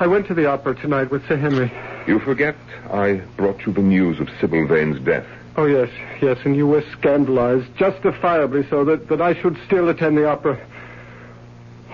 [0.00, 1.72] I went to the opera tonight with Sir Henry.
[2.06, 2.54] You forget
[2.90, 5.26] I brought you the news of Sybil Vane's death.
[5.56, 5.90] Oh, yes,
[6.22, 10.64] yes, and you were scandalized, justifiably so, that, that I should still attend the opera.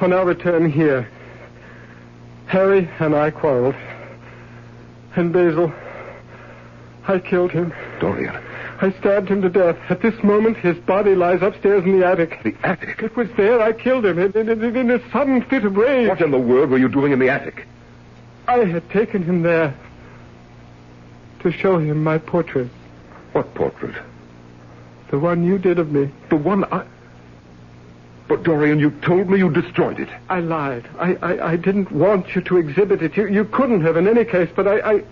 [0.03, 1.09] On our return here,
[2.47, 3.75] Harry and I quarreled.
[5.17, 5.73] And Basil,
[7.07, 7.73] I killed him.
[8.01, 8.35] Dorian.
[8.81, 9.77] I stabbed him to death.
[9.89, 12.43] At this moment, his body lies upstairs in the attic.
[12.43, 13.03] The attic?
[13.03, 16.09] It was there I killed him, in, in, in, a sudden fit of rage.
[16.09, 17.67] What in the world were you doing in the attic?
[18.49, 19.75] I had taken him there
[21.41, 22.69] to show him my portrait.
[23.33, 23.95] What portrait?
[25.11, 26.11] The one you did of me.
[26.31, 26.87] The one I.
[28.27, 30.09] But, Dorian, you told me you destroyed it.
[30.31, 30.89] I lied.
[30.99, 33.17] I, I, I didn't want you to exhibit it.
[33.17, 35.05] You, you couldn't have in any case, but I, I.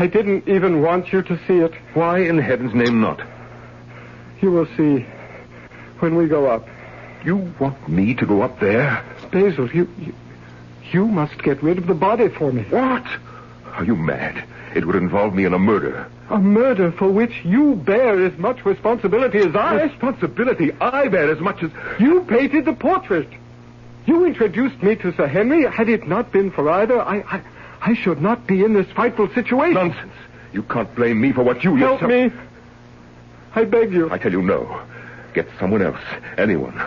[0.00, 1.74] I didn't even want you to see it.
[1.92, 3.20] Why in heaven's name not?
[4.40, 5.04] You will see
[5.98, 6.66] when we go up.
[7.22, 9.04] You want me to go up there?
[9.30, 10.14] Basil, you, you,
[10.90, 12.62] you must get rid of the body for me.
[12.62, 13.04] What?
[13.74, 14.42] Are you mad?
[14.74, 16.10] It would involve me in a murder.
[16.30, 19.82] A murder for which you bear as much responsibility as I.
[19.82, 21.70] Responsibility I bear as much as.
[22.00, 23.28] You painted the portrait.
[24.06, 25.70] You introduced me to Sir Henry.
[25.70, 27.42] Had it not been for either, I, I,
[27.80, 29.74] I should not be in this frightful situation.
[29.74, 30.12] Nonsense.
[30.52, 32.32] You can't blame me for what you Help yourself...
[32.32, 32.40] me.
[33.54, 34.10] I beg you.
[34.10, 34.82] I tell you no.
[35.34, 36.00] Get someone else,
[36.36, 36.80] anyone,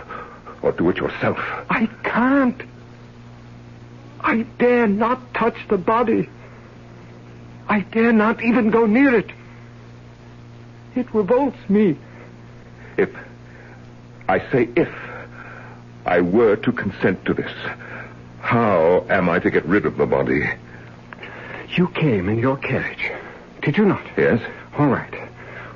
[0.62, 1.38] or do it yourself.
[1.70, 2.62] I can't.
[4.20, 6.28] I dare not touch the body.
[7.68, 9.30] I dare not even go near it.
[10.94, 11.96] It revolts me.
[12.96, 13.10] If,
[14.28, 14.92] I say if,
[16.06, 17.52] I were to consent to this,
[18.40, 20.48] how am I to get rid of the body?
[21.76, 23.10] You came in your carriage,
[23.62, 24.04] did you not?
[24.16, 24.40] Yes?
[24.78, 25.12] All right.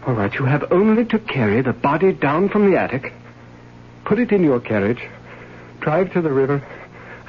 [0.07, 0.33] All right.
[0.33, 3.13] You have only to carry the body down from the attic,
[4.05, 5.03] put it in your carriage,
[5.81, 6.63] drive to the river,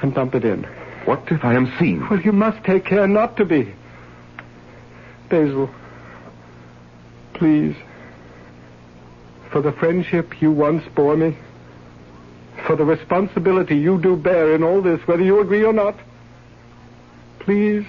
[0.02, 0.64] and dump it in.
[1.04, 2.08] What if I am seen?
[2.08, 3.74] Well, you must take care not to be.
[5.28, 5.70] Basil,
[7.34, 7.74] please,
[9.50, 11.36] for the friendship you once bore me,
[12.66, 15.96] for the responsibility you do bear in all this, whether you agree or not,
[17.40, 17.84] please.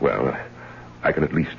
[0.00, 0.36] Well,
[1.02, 1.56] I can at least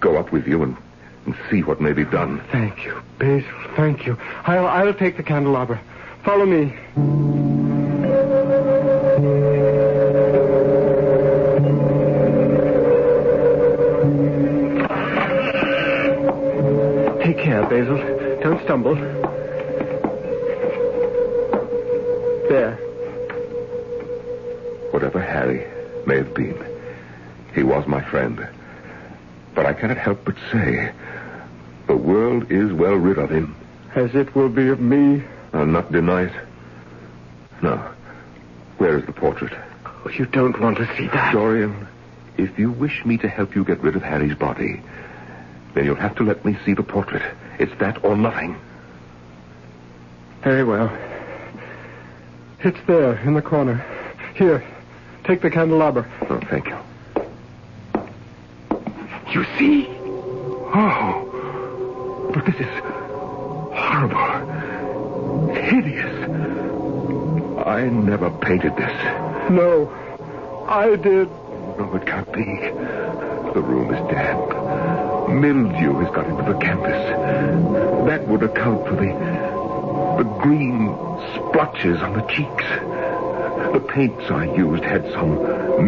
[0.00, 0.76] go up with you and,
[1.24, 2.40] and see what may be done.
[2.52, 3.48] Thank you, Basil.
[3.76, 4.16] Thank you.
[4.44, 5.80] I'll, I'll take the candelabra.
[6.24, 6.74] Follow me.
[17.22, 17.98] Take care, Basil.
[18.40, 19.15] Don't stumble.
[27.76, 28.48] Was my friend.
[29.54, 30.92] But I cannot help but say,
[31.86, 33.54] the world is well rid of him.
[33.94, 35.22] As it will be of me.
[35.52, 36.32] I'll not deny it.
[37.62, 37.94] Now,
[38.78, 39.52] where is the portrait?
[39.84, 41.32] Oh, you don't want to see that.
[41.32, 41.86] Dorian,
[42.38, 44.80] if you wish me to help you get rid of Harry's body,
[45.74, 47.22] then you'll have to let me see the portrait.
[47.58, 48.56] It's that or nothing.
[50.42, 50.90] Very well.
[52.60, 53.84] It's there in the corner.
[54.34, 54.64] Here,
[55.24, 56.06] take the candelabra.
[56.30, 56.78] Oh, thank you.
[59.36, 59.86] You see?
[60.72, 62.66] Oh, but this is
[63.76, 65.52] horrible.
[65.52, 66.16] Hideous.
[67.66, 69.50] I never painted this.
[69.50, 69.92] No,
[70.66, 71.28] I did.
[71.76, 72.44] No, it can't be.
[73.52, 75.28] The room is damp.
[75.28, 78.06] Mildew has got into the canvas.
[78.08, 79.12] That would account for the
[80.16, 80.88] the green
[81.34, 82.64] splotches on the cheeks.
[83.76, 85.34] The paints I used had some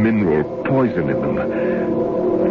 [0.02, 1.36] mineral poison in them.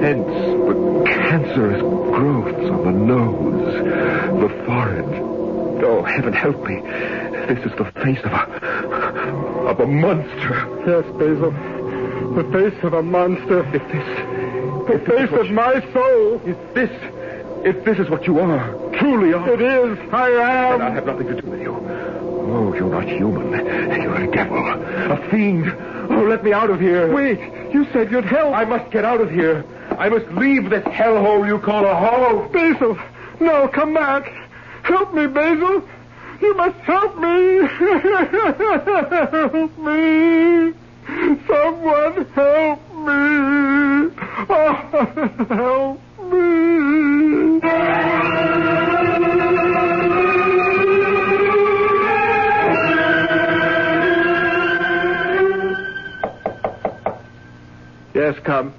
[0.02, 3.74] Hence the cancerous growths on the nose,
[4.42, 5.06] the forehead.
[5.86, 6.82] Oh, heaven help me.
[6.82, 8.42] This is the face of a
[9.70, 10.56] of a monster.
[10.88, 11.52] Yes, Basil.
[12.34, 13.60] The face of a monster.
[13.76, 14.08] If this
[14.90, 16.42] The face of my soul.
[16.46, 16.90] if this
[17.64, 19.48] if this is what you are, truly are.
[19.54, 20.00] It is.
[20.12, 20.94] I Then I am.
[20.96, 21.57] have nothing to do with you.
[22.58, 23.52] Oh, you're not human.
[24.02, 24.58] You're a devil.
[24.58, 25.72] A fiend.
[26.10, 27.14] Oh, let me out of here.
[27.14, 27.40] Wait.
[27.72, 28.56] You said you'd help.
[28.56, 29.64] I must get out of here.
[29.92, 32.52] I must leave this hellhole you call a home.
[32.52, 32.98] Basil.
[33.40, 34.34] No, come back.
[34.82, 35.88] Help me, Basil.
[36.42, 37.68] You must help me.
[39.38, 40.74] help me.
[41.48, 44.10] Someone help me.
[44.50, 44.74] Oh,
[45.50, 46.02] help
[48.82, 48.87] me.
[58.18, 58.72] Yes, come.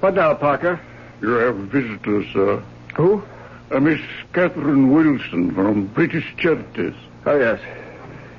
[0.00, 0.78] What now, Parker?
[1.22, 2.62] You have visitors, sir.
[2.94, 3.22] Who?
[3.70, 4.02] A Miss
[4.34, 6.92] Catherine Wilson from British Charities.
[7.24, 7.58] Oh, yes.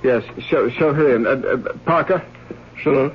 [0.04, 1.26] Yes, show, show her in.
[1.26, 2.24] Uh, uh, Parker,
[2.84, 3.12] Sir,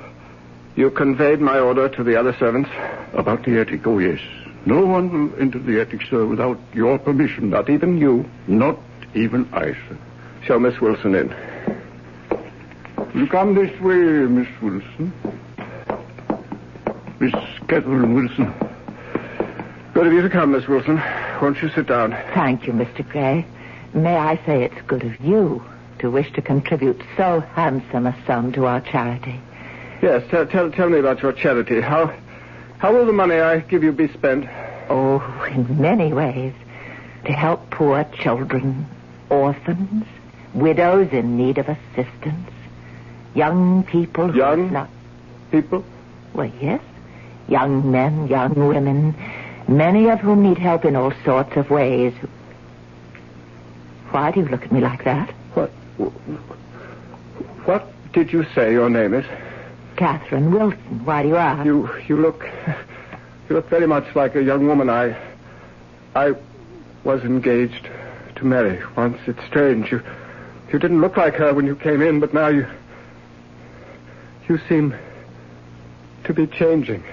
[0.75, 2.69] you conveyed my order to the other servants.
[3.13, 3.87] about the attic.
[3.87, 4.19] Oh, yes.
[4.65, 7.49] No one will enter the attic, sir, without your permission.
[7.49, 8.29] Not even you.
[8.47, 8.77] Not
[9.15, 9.97] even I, sir.
[10.43, 11.33] Show Miss Wilson in.
[13.15, 15.13] You come this way, Miss Wilson.
[17.23, 17.33] Miss
[17.69, 18.53] Catherine Wilson.
[19.93, 21.01] Good of you to come, Miss Wilson.
[21.41, 22.11] Won't you sit down?
[22.33, 23.07] Thank you, Mr.
[23.07, 23.45] Gray.
[23.93, 25.63] May I say it's good of you
[25.99, 29.39] to wish to contribute so handsome a sum to our charity.
[30.01, 31.79] Yes, tell, tell, tell me about your charity.
[31.79, 32.13] How,
[32.79, 34.45] how will the money I give you be spent?
[34.89, 36.53] Oh, in many ways.
[37.23, 38.85] To help poor children,
[39.29, 40.03] orphans,
[40.53, 42.51] widows in need of assistance,
[43.33, 44.73] young people Young?
[44.73, 44.89] not.
[45.51, 45.85] People?
[46.33, 46.81] Well, yes.
[47.47, 49.15] Young men, young women,
[49.67, 52.13] many of whom need help in all sorts of ways.
[54.11, 55.29] Why do you look at me like that?
[55.53, 55.69] What?
[57.65, 59.25] What did you say your name is?
[59.95, 61.05] Catherine Wilson.
[61.05, 61.65] Why do you ask?
[61.65, 62.47] You, you look,
[63.49, 65.15] you look very much like a young woman I,
[66.15, 66.33] I
[67.03, 67.89] was engaged
[68.35, 69.17] to marry once.
[69.27, 69.91] It's strange.
[69.91, 70.01] You,
[70.71, 72.67] you didn't look like her when you came in, but now you,
[74.47, 74.95] you seem
[76.23, 77.03] to be changing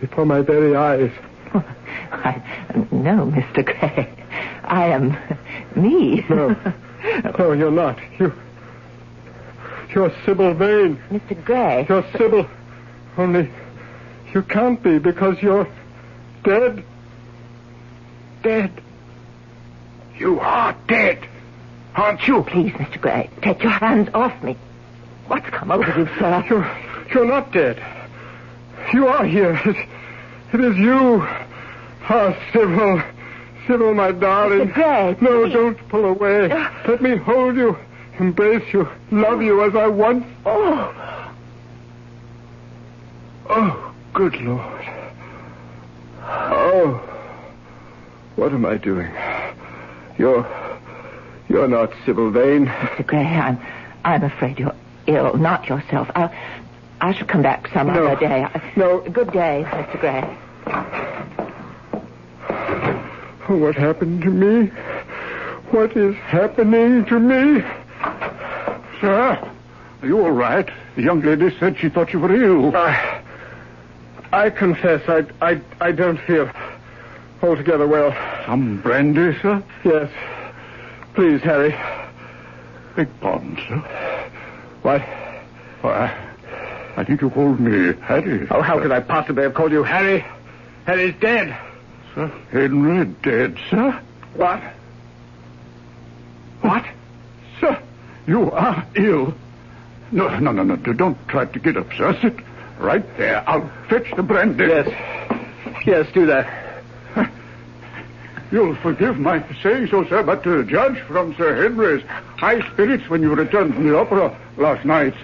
[0.00, 1.10] before my very eyes.
[2.12, 2.42] I,
[2.92, 3.64] no, Mr.
[3.64, 4.12] Gray.
[4.64, 5.16] I am
[5.76, 6.24] me.
[6.28, 6.56] No.
[7.38, 7.98] No, you're not.
[8.18, 8.32] You,
[9.94, 11.00] you're Sybil Vane.
[11.10, 11.44] Mr.
[11.44, 11.86] Gray.
[11.88, 12.48] You're Sybil.
[13.16, 13.50] Only
[14.34, 15.66] you can't be because you're
[16.44, 16.84] dead.
[18.42, 18.82] Dead.
[20.16, 21.26] You are dead,
[21.94, 22.42] aren't you?
[22.42, 23.00] Please, Mr.
[23.00, 24.56] Gray, take your hands off me.
[25.28, 26.44] What's come over you, sir?
[26.48, 27.78] You're, you're not dead.
[28.92, 29.60] You are here.
[29.64, 29.76] It,
[30.54, 31.20] it is you.
[32.10, 33.02] Ah, Sybil.
[33.66, 34.68] Sybil, my darling.
[34.68, 34.74] Mr.
[34.74, 35.52] Gray, No, please.
[35.52, 36.48] don't pull away.
[36.86, 37.76] Let me hold you,
[38.18, 40.24] embrace you, love you as I once.
[40.46, 41.34] Oh,
[43.50, 44.84] Oh, good Lord.
[46.22, 46.94] Oh,
[48.36, 49.10] what am I doing?
[50.18, 50.46] You're,
[51.48, 52.66] you're not Sybil Vane.
[52.66, 53.06] Mr.
[53.06, 53.58] Gray, I'm,
[54.04, 54.74] I'm afraid you're
[55.06, 56.10] ill, not yourself.
[56.14, 56.32] I'll,
[57.00, 58.06] I shall come back some No.
[58.08, 58.46] other day.
[58.76, 59.00] No.
[59.00, 60.00] Good day, Mr.
[60.00, 60.22] Gray.
[63.56, 64.66] What happened to me?
[65.70, 67.62] What is happening to me?
[69.00, 69.38] Sir,
[70.02, 70.68] are you all right?
[70.96, 72.76] The young lady said she thought you were ill.
[72.76, 73.22] I,
[74.32, 76.50] I confess I, I, I don't feel
[77.42, 78.12] altogether well.
[78.46, 79.62] Some brandy, sir?
[79.84, 80.10] Yes.
[81.14, 81.70] Please, Harry.
[82.96, 83.76] Beg pardon, sir.
[84.82, 85.02] What?
[85.80, 86.27] Why,
[86.98, 88.48] I think you called me Harry.
[88.50, 90.24] Oh, how could I possibly have called you Harry?
[90.84, 91.56] Harry's dead.
[92.12, 94.02] Sir Henry dead, sir?
[94.34, 94.60] What?
[96.60, 96.84] What?
[97.60, 97.80] Sir,
[98.26, 99.32] you are ill.
[100.10, 100.74] No, no, no, no.
[100.74, 102.18] Don't try to get up, sir.
[102.20, 102.34] Sit
[102.80, 103.48] right there.
[103.48, 104.64] I'll fetch the brandy.
[104.64, 104.88] Yes.
[105.86, 106.82] Yes, do that.
[108.50, 112.02] You'll forgive my saying so, sir, but to judge from Sir Henry's
[112.38, 115.14] high spirits when you returned from the opera last night,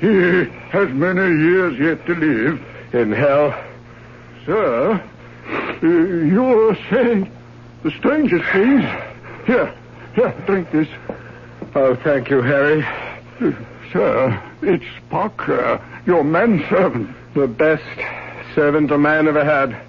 [0.00, 2.60] he has many years yet to live.
[2.92, 3.54] In hell.
[4.44, 7.30] Sir, uh, you're saying
[7.82, 8.82] the strangest things.
[9.46, 9.74] Here,
[10.14, 10.88] here, drink this.
[11.74, 12.82] Oh, thank you, Harry.
[13.40, 13.52] Uh,
[13.92, 17.14] Sir, it's Parker, your manservant.
[17.34, 17.84] The best
[18.54, 19.80] servant a man ever had.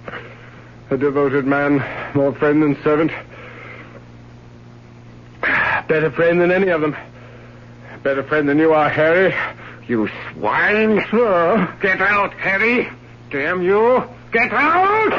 [0.90, 1.84] A devoted man,
[2.14, 3.10] more friend than servant.
[5.88, 6.96] Better friend than any of them.
[8.02, 9.34] Better friend than you are, Harry.
[9.88, 11.04] You swine.
[11.10, 12.88] Sir, Get out, Harry.
[13.30, 14.04] Damn you.
[14.30, 15.12] Get out!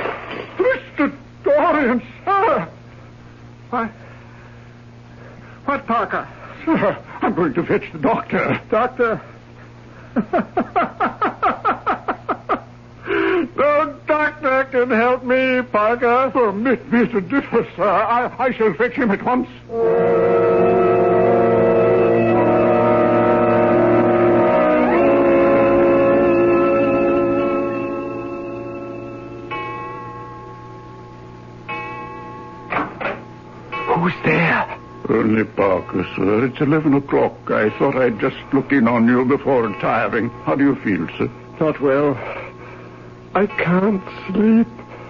[0.57, 1.16] Mr.
[1.43, 2.70] Dorian, sir.
[3.70, 3.89] What?
[5.66, 6.28] What, Parker?
[6.66, 8.61] Sir, I'm going to fetch the doctor.
[8.70, 9.22] Doctor?
[13.55, 16.30] no doctor can help me, Parker.
[16.32, 17.84] Permit me to differ, sir.
[17.84, 19.49] I, I shall fetch him at once.
[35.24, 36.46] Only Parker, sir.
[36.48, 37.50] It's 11 o'clock.
[37.50, 40.30] I thought I'd just look in on you before retiring.
[40.44, 41.32] How do you feel, sir?
[41.62, 42.14] Not well.
[43.34, 44.68] I can't sleep.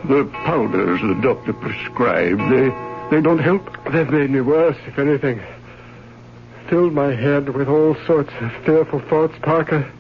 [0.07, 2.69] The powders the doctor prescribed, they,
[3.09, 3.67] they don't help?
[3.91, 5.41] They've made me worse, if anything.
[6.69, 9.91] Filled my head with all sorts of fearful thoughts, Parker.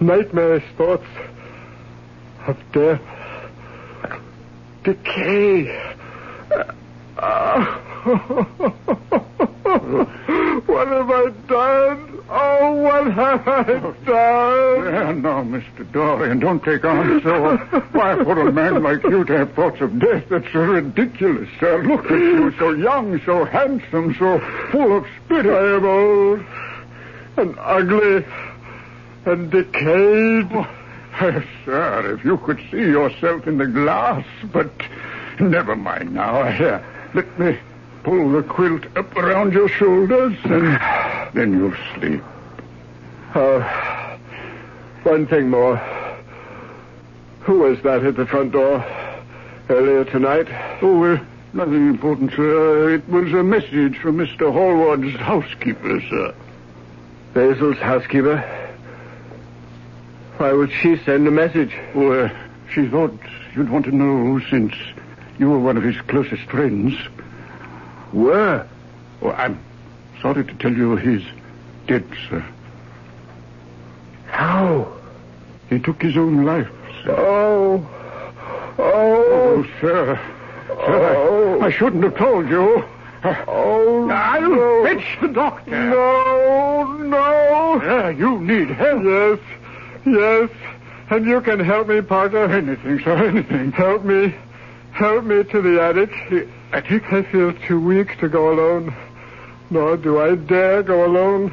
[0.00, 1.06] Nightmarish thoughts
[2.48, 3.00] of death,
[4.82, 5.94] decay.
[7.18, 7.83] Ah.
[8.04, 8.20] what
[10.88, 12.22] have I done?
[12.28, 14.84] Oh, what have I oh, done?
[14.92, 15.90] Yeah, no, Mr.
[15.90, 17.56] Dorian, don't take on so.
[17.92, 21.82] Why, for a man like you to have thoughts of death, that's so ridiculous, sir.
[21.82, 24.38] Look at you, so young, so handsome, so
[24.70, 25.46] full of spirit.
[25.46, 26.44] I am old
[27.38, 28.22] and ugly
[29.24, 30.50] and decayed.
[30.52, 30.66] Oh.
[31.20, 34.72] Yes, sir, if you could see yourself in the glass, but
[35.38, 36.50] never mind now.
[36.50, 36.84] Here,
[37.14, 37.56] let me
[38.04, 40.78] pull the quilt up around your shoulders, and
[41.34, 42.22] then you'll sleep.
[43.34, 43.60] Oh,
[45.02, 45.76] one thing more.
[47.40, 48.84] Who was that at the front door
[49.68, 50.46] earlier tonight?
[50.82, 51.24] Oh, uh,
[51.54, 52.94] nothing important, sir.
[52.94, 54.52] It was a message from Mr.
[54.52, 56.34] Hallward's housekeeper, sir.
[57.32, 58.38] Basil's housekeeper.
[60.36, 61.74] Why would she send a message?
[61.94, 62.28] Oh, uh,
[62.72, 63.18] she thought
[63.56, 64.74] you'd want to know since
[65.38, 66.94] you were one of his closest friends.
[68.14, 68.66] Where?
[69.22, 69.58] Oh, I'm
[70.22, 71.24] sorry to tell you he's
[71.88, 72.44] dead, sir.
[74.26, 74.86] How?
[75.68, 76.68] He took his own life,
[77.02, 77.14] sir.
[77.18, 77.86] Oh.
[78.78, 79.24] Oh,
[79.58, 79.66] Oh.
[79.80, 80.16] sir.
[80.68, 81.60] Sir, Oh.
[81.60, 82.84] I, I shouldn't have told you.
[83.24, 84.08] Oh.
[84.10, 84.84] I'll no.
[84.84, 85.70] fetch the doctor.
[85.70, 87.80] No, no.
[87.82, 89.02] Yeah, you need help.
[89.02, 89.38] Yes,
[90.04, 90.50] yes.
[91.10, 92.44] And you can help me, Parker.
[92.44, 93.72] Anything, sir, anything.
[93.72, 94.34] Help me.
[94.92, 96.48] Help me to the attic.
[96.74, 97.12] The attic?
[97.12, 98.94] I feel too weak to go alone.
[99.70, 101.52] Nor do I dare go alone.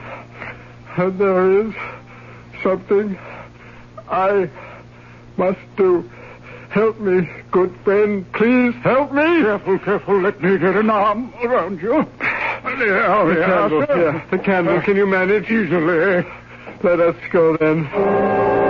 [0.98, 1.74] And there is
[2.64, 3.18] something
[4.10, 4.50] I
[5.38, 6.10] must do.
[6.70, 8.26] Help me, good friend.
[8.34, 9.22] Please help me.
[9.42, 10.22] Careful, careful.
[10.22, 12.06] Let me get an arm around you.
[12.64, 14.82] There, The candle, yeah, the candle.
[14.82, 15.46] Can you manage?
[15.52, 16.26] Easily.
[16.84, 18.61] Let us go then.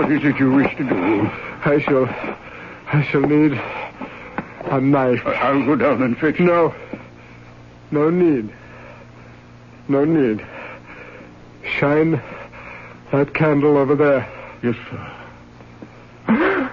[0.00, 1.30] What is it you wish to do?
[1.66, 2.06] I shall,
[2.90, 3.52] I shall need
[4.64, 5.20] a knife.
[5.26, 6.74] I- I'll go down and fetch No,
[7.90, 8.50] no need.
[9.88, 10.42] No need.
[11.78, 12.12] Shine
[13.12, 14.26] that candle over there.
[14.62, 15.12] Yes, sir.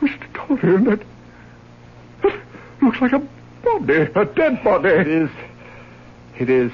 [0.00, 0.32] Mr.
[0.60, 1.00] Dorian, that,
[2.22, 2.34] that
[2.80, 3.26] looks like a
[3.64, 4.88] body, a dead body.
[4.88, 5.30] It is.
[6.38, 6.70] It is.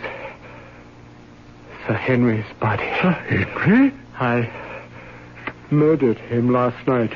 [1.86, 2.84] Sir Henry's body.
[3.00, 3.94] Sir Henry?
[4.20, 4.67] I
[5.70, 7.12] murdered him last night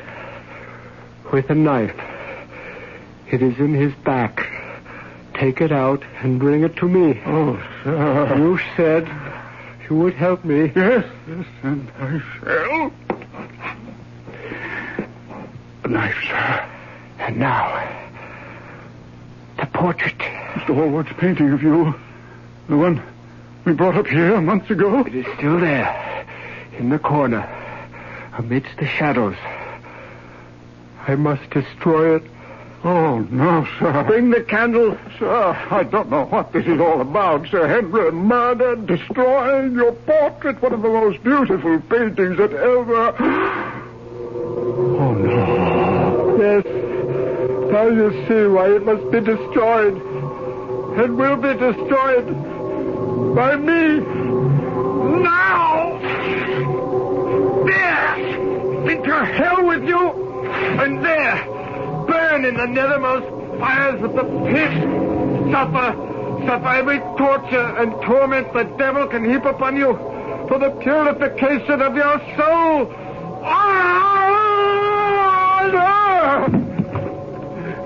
[1.33, 1.99] with a knife.
[3.31, 4.49] It is in his back.
[5.35, 7.21] Take it out and bring it to me.
[7.27, 8.37] Oh, sir.
[8.37, 9.09] You said
[9.89, 10.71] you would help me.
[10.77, 12.93] Yes, yes, and I shall.
[15.85, 16.69] A knife, sir.
[17.19, 17.89] And now,
[19.59, 20.19] the portrait.
[20.19, 20.75] Mr.
[20.75, 21.95] Hallward's painting of you.
[22.69, 23.03] The one
[23.65, 25.01] we brought up here months ago.
[25.01, 26.27] It is still there,
[26.79, 27.41] in the corner,
[28.37, 29.37] amidst the shadows.
[31.07, 32.23] I must destroy it.
[32.85, 34.03] Oh, no, sir.
[34.05, 34.99] Bring the candle.
[35.19, 37.47] Sir, I don't know what this is all about.
[37.49, 43.15] Sir Henry murdered, destroying your portrait, one of the most beautiful paintings that ever.
[44.99, 46.37] Oh, no.
[46.41, 46.65] Yes.
[47.71, 49.97] Now you see why it must be destroyed.
[50.99, 52.27] It will be destroyed
[53.35, 54.01] by me.
[55.23, 55.62] Now!
[59.13, 60.11] Into hell with you!
[60.81, 61.45] And there!
[62.07, 64.73] Burn in the nethermost fires of the pit!
[65.53, 65.95] Suffer!
[66.47, 69.95] Suffer every torture and torment the devil can heap upon you
[70.49, 72.91] for the purification of your soul!
[73.45, 74.09] Ah!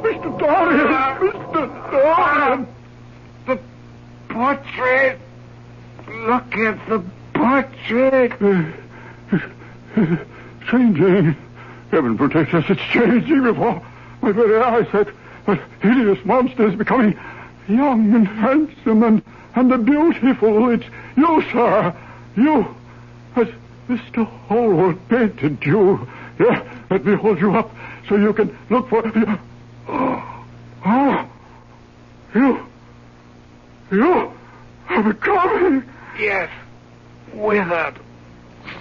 [0.03, 0.39] Mr.
[0.39, 1.33] Dorian!
[1.33, 1.91] Mr.
[1.91, 2.67] Dorian!
[3.47, 3.59] The
[4.29, 5.19] portrait!
[6.09, 7.03] Look at the
[7.35, 8.33] portrait!
[10.67, 11.29] Changing.
[11.29, 11.35] Eh?
[11.91, 13.83] Heaven protect us, it's changing before
[14.23, 14.87] my very eyes.
[14.93, 15.09] That,
[15.47, 17.19] that hideous monster is becoming
[17.69, 19.23] young and handsome and,
[19.55, 20.71] and beautiful.
[20.71, 20.85] It's
[21.17, 21.95] you, sir.
[22.37, 22.75] You.
[23.37, 23.49] As
[23.89, 24.27] Mr.
[24.49, 26.09] Hallward painted you.
[26.39, 27.71] Here, let me hold you up
[28.09, 29.03] so you can look for...
[29.89, 30.45] Oh,
[30.85, 31.29] oh,
[32.35, 32.67] you...
[33.91, 34.33] You
[34.89, 35.89] are becoming...
[36.19, 36.51] Yes,
[37.33, 37.99] withered,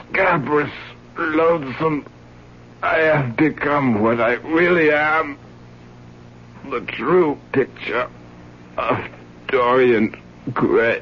[0.10, 0.72] scabrous,
[1.18, 2.05] loathsome.
[2.82, 5.38] I have become what I really am.
[6.70, 8.09] The true picture
[8.78, 8.97] of
[9.47, 10.16] Dorian
[10.53, 11.01] Gray.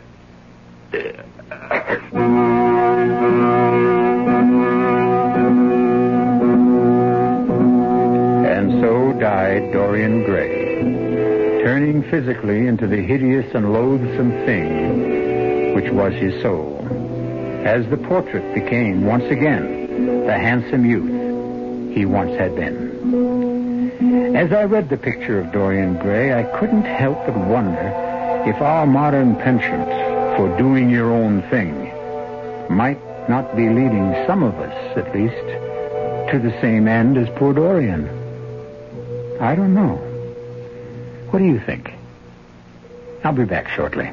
[8.46, 16.14] And so died Dorian Gray, turning physically into the hideous and loathsome thing which was
[16.14, 16.88] his soul,
[17.66, 19.83] as the portrait became once again
[20.26, 24.36] the handsome youth he once had been.
[24.36, 27.94] As I read the picture of Dorian Gray, I couldn't help but wonder
[28.48, 29.86] if our modern penchant
[30.36, 31.92] for doing your own thing
[32.70, 35.36] might not be leading some of us, at least,
[36.32, 38.08] to the same end as poor Dorian.
[39.40, 39.96] I don't know.
[41.30, 41.94] What do you think?
[43.24, 44.12] I'll be back shortly.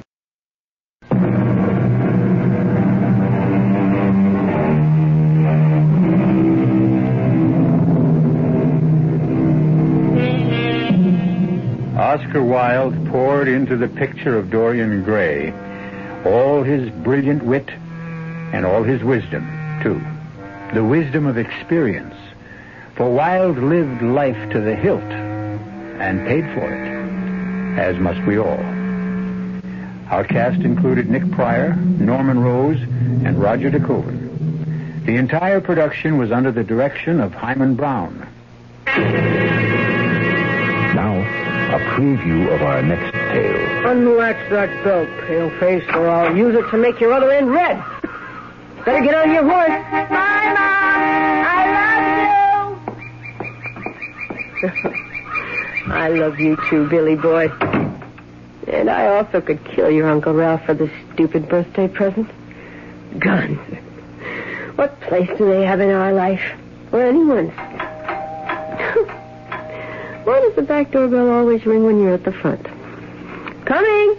[12.31, 15.53] Oscar Wilde poured into the picture of Dorian Gray
[16.25, 17.69] all his brilliant wit
[18.53, 19.43] and all his wisdom,
[19.83, 20.01] too.
[20.73, 22.15] The wisdom of experience.
[22.95, 28.63] For Wilde lived life to the hilt and paid for it, as must we all.
[30.09, 35.05] Our cast included Nick Pryor, Norman Rose, and Roger De Koven.
[35.05, 38.29] The entire production was under the direction of Himan Brown.
[41.71, 43.57] Now, a preview of our next tale.
[43.85, 47.81] Unwax that belt, pale face, or I'll use it to make your other end red.
[48.85, 49.69] Better get on your horse.
[49.69, 50.09] Bye,
[50.57, 50.67] Mom.
[51.47, 51.69] I
[54.67, 54.81] love
[55.85, 55.93] you.
[55.93, 57.47] I love you too, Billy boy.
[58.67, 62.29] And I also could kill your Uncle Ralph for this stupid birthday present.
[63.21, 63.61] Guns.
[64.75, 66.43] What place do they have in our life?
[66.91, 67.53] Or anyone's?
[70.61, 72.63] The back doorbell always ring when you're at the front?
[73.65, 74.19] Coming!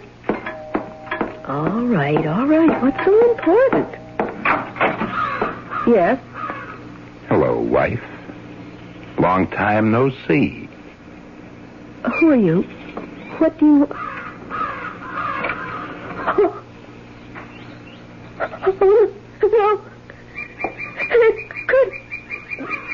[1.46, 2.82] All right, all right.
[2.82, 3.88] What's so important?
[5.86, 6.18] Yes?
[7.28, 8.02] Hello, wife.
[9.20, 10.68] Long time no see.
[12.18, 12.62] Who are you?
[13.38, 13.86] What do you...
[16.26, 16.64] Oh.
[18.80, 19.12] Oh,
[19.44, 19.80] no.
[21.08, 21.90] It could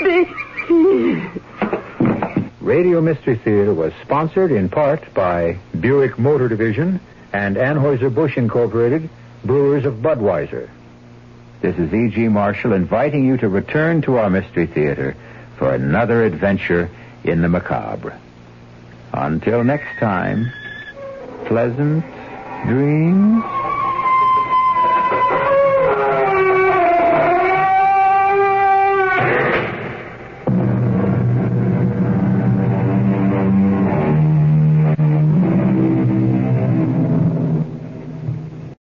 [0.04, 0.48] be.
[2.98, 6.98] Radio Mystery Theater was sponsored in part by Buick Motor Division
[7.32, 9.08] and Anheuser-Busch Incorporated,
[9.44, 10.68] brewers of Budweiser.
[11.60, 12.26] This is E.G.
[12.26, 15.14] Marshall inviting you to return to our Mystery Theater
[15.58, 16.90] for another adventure
[17.22, 18.18] in the macabre.
[19.12, 20.50] Until next time,
[21.46, 22.04] pleasant
[22.66, 23.44] dreams.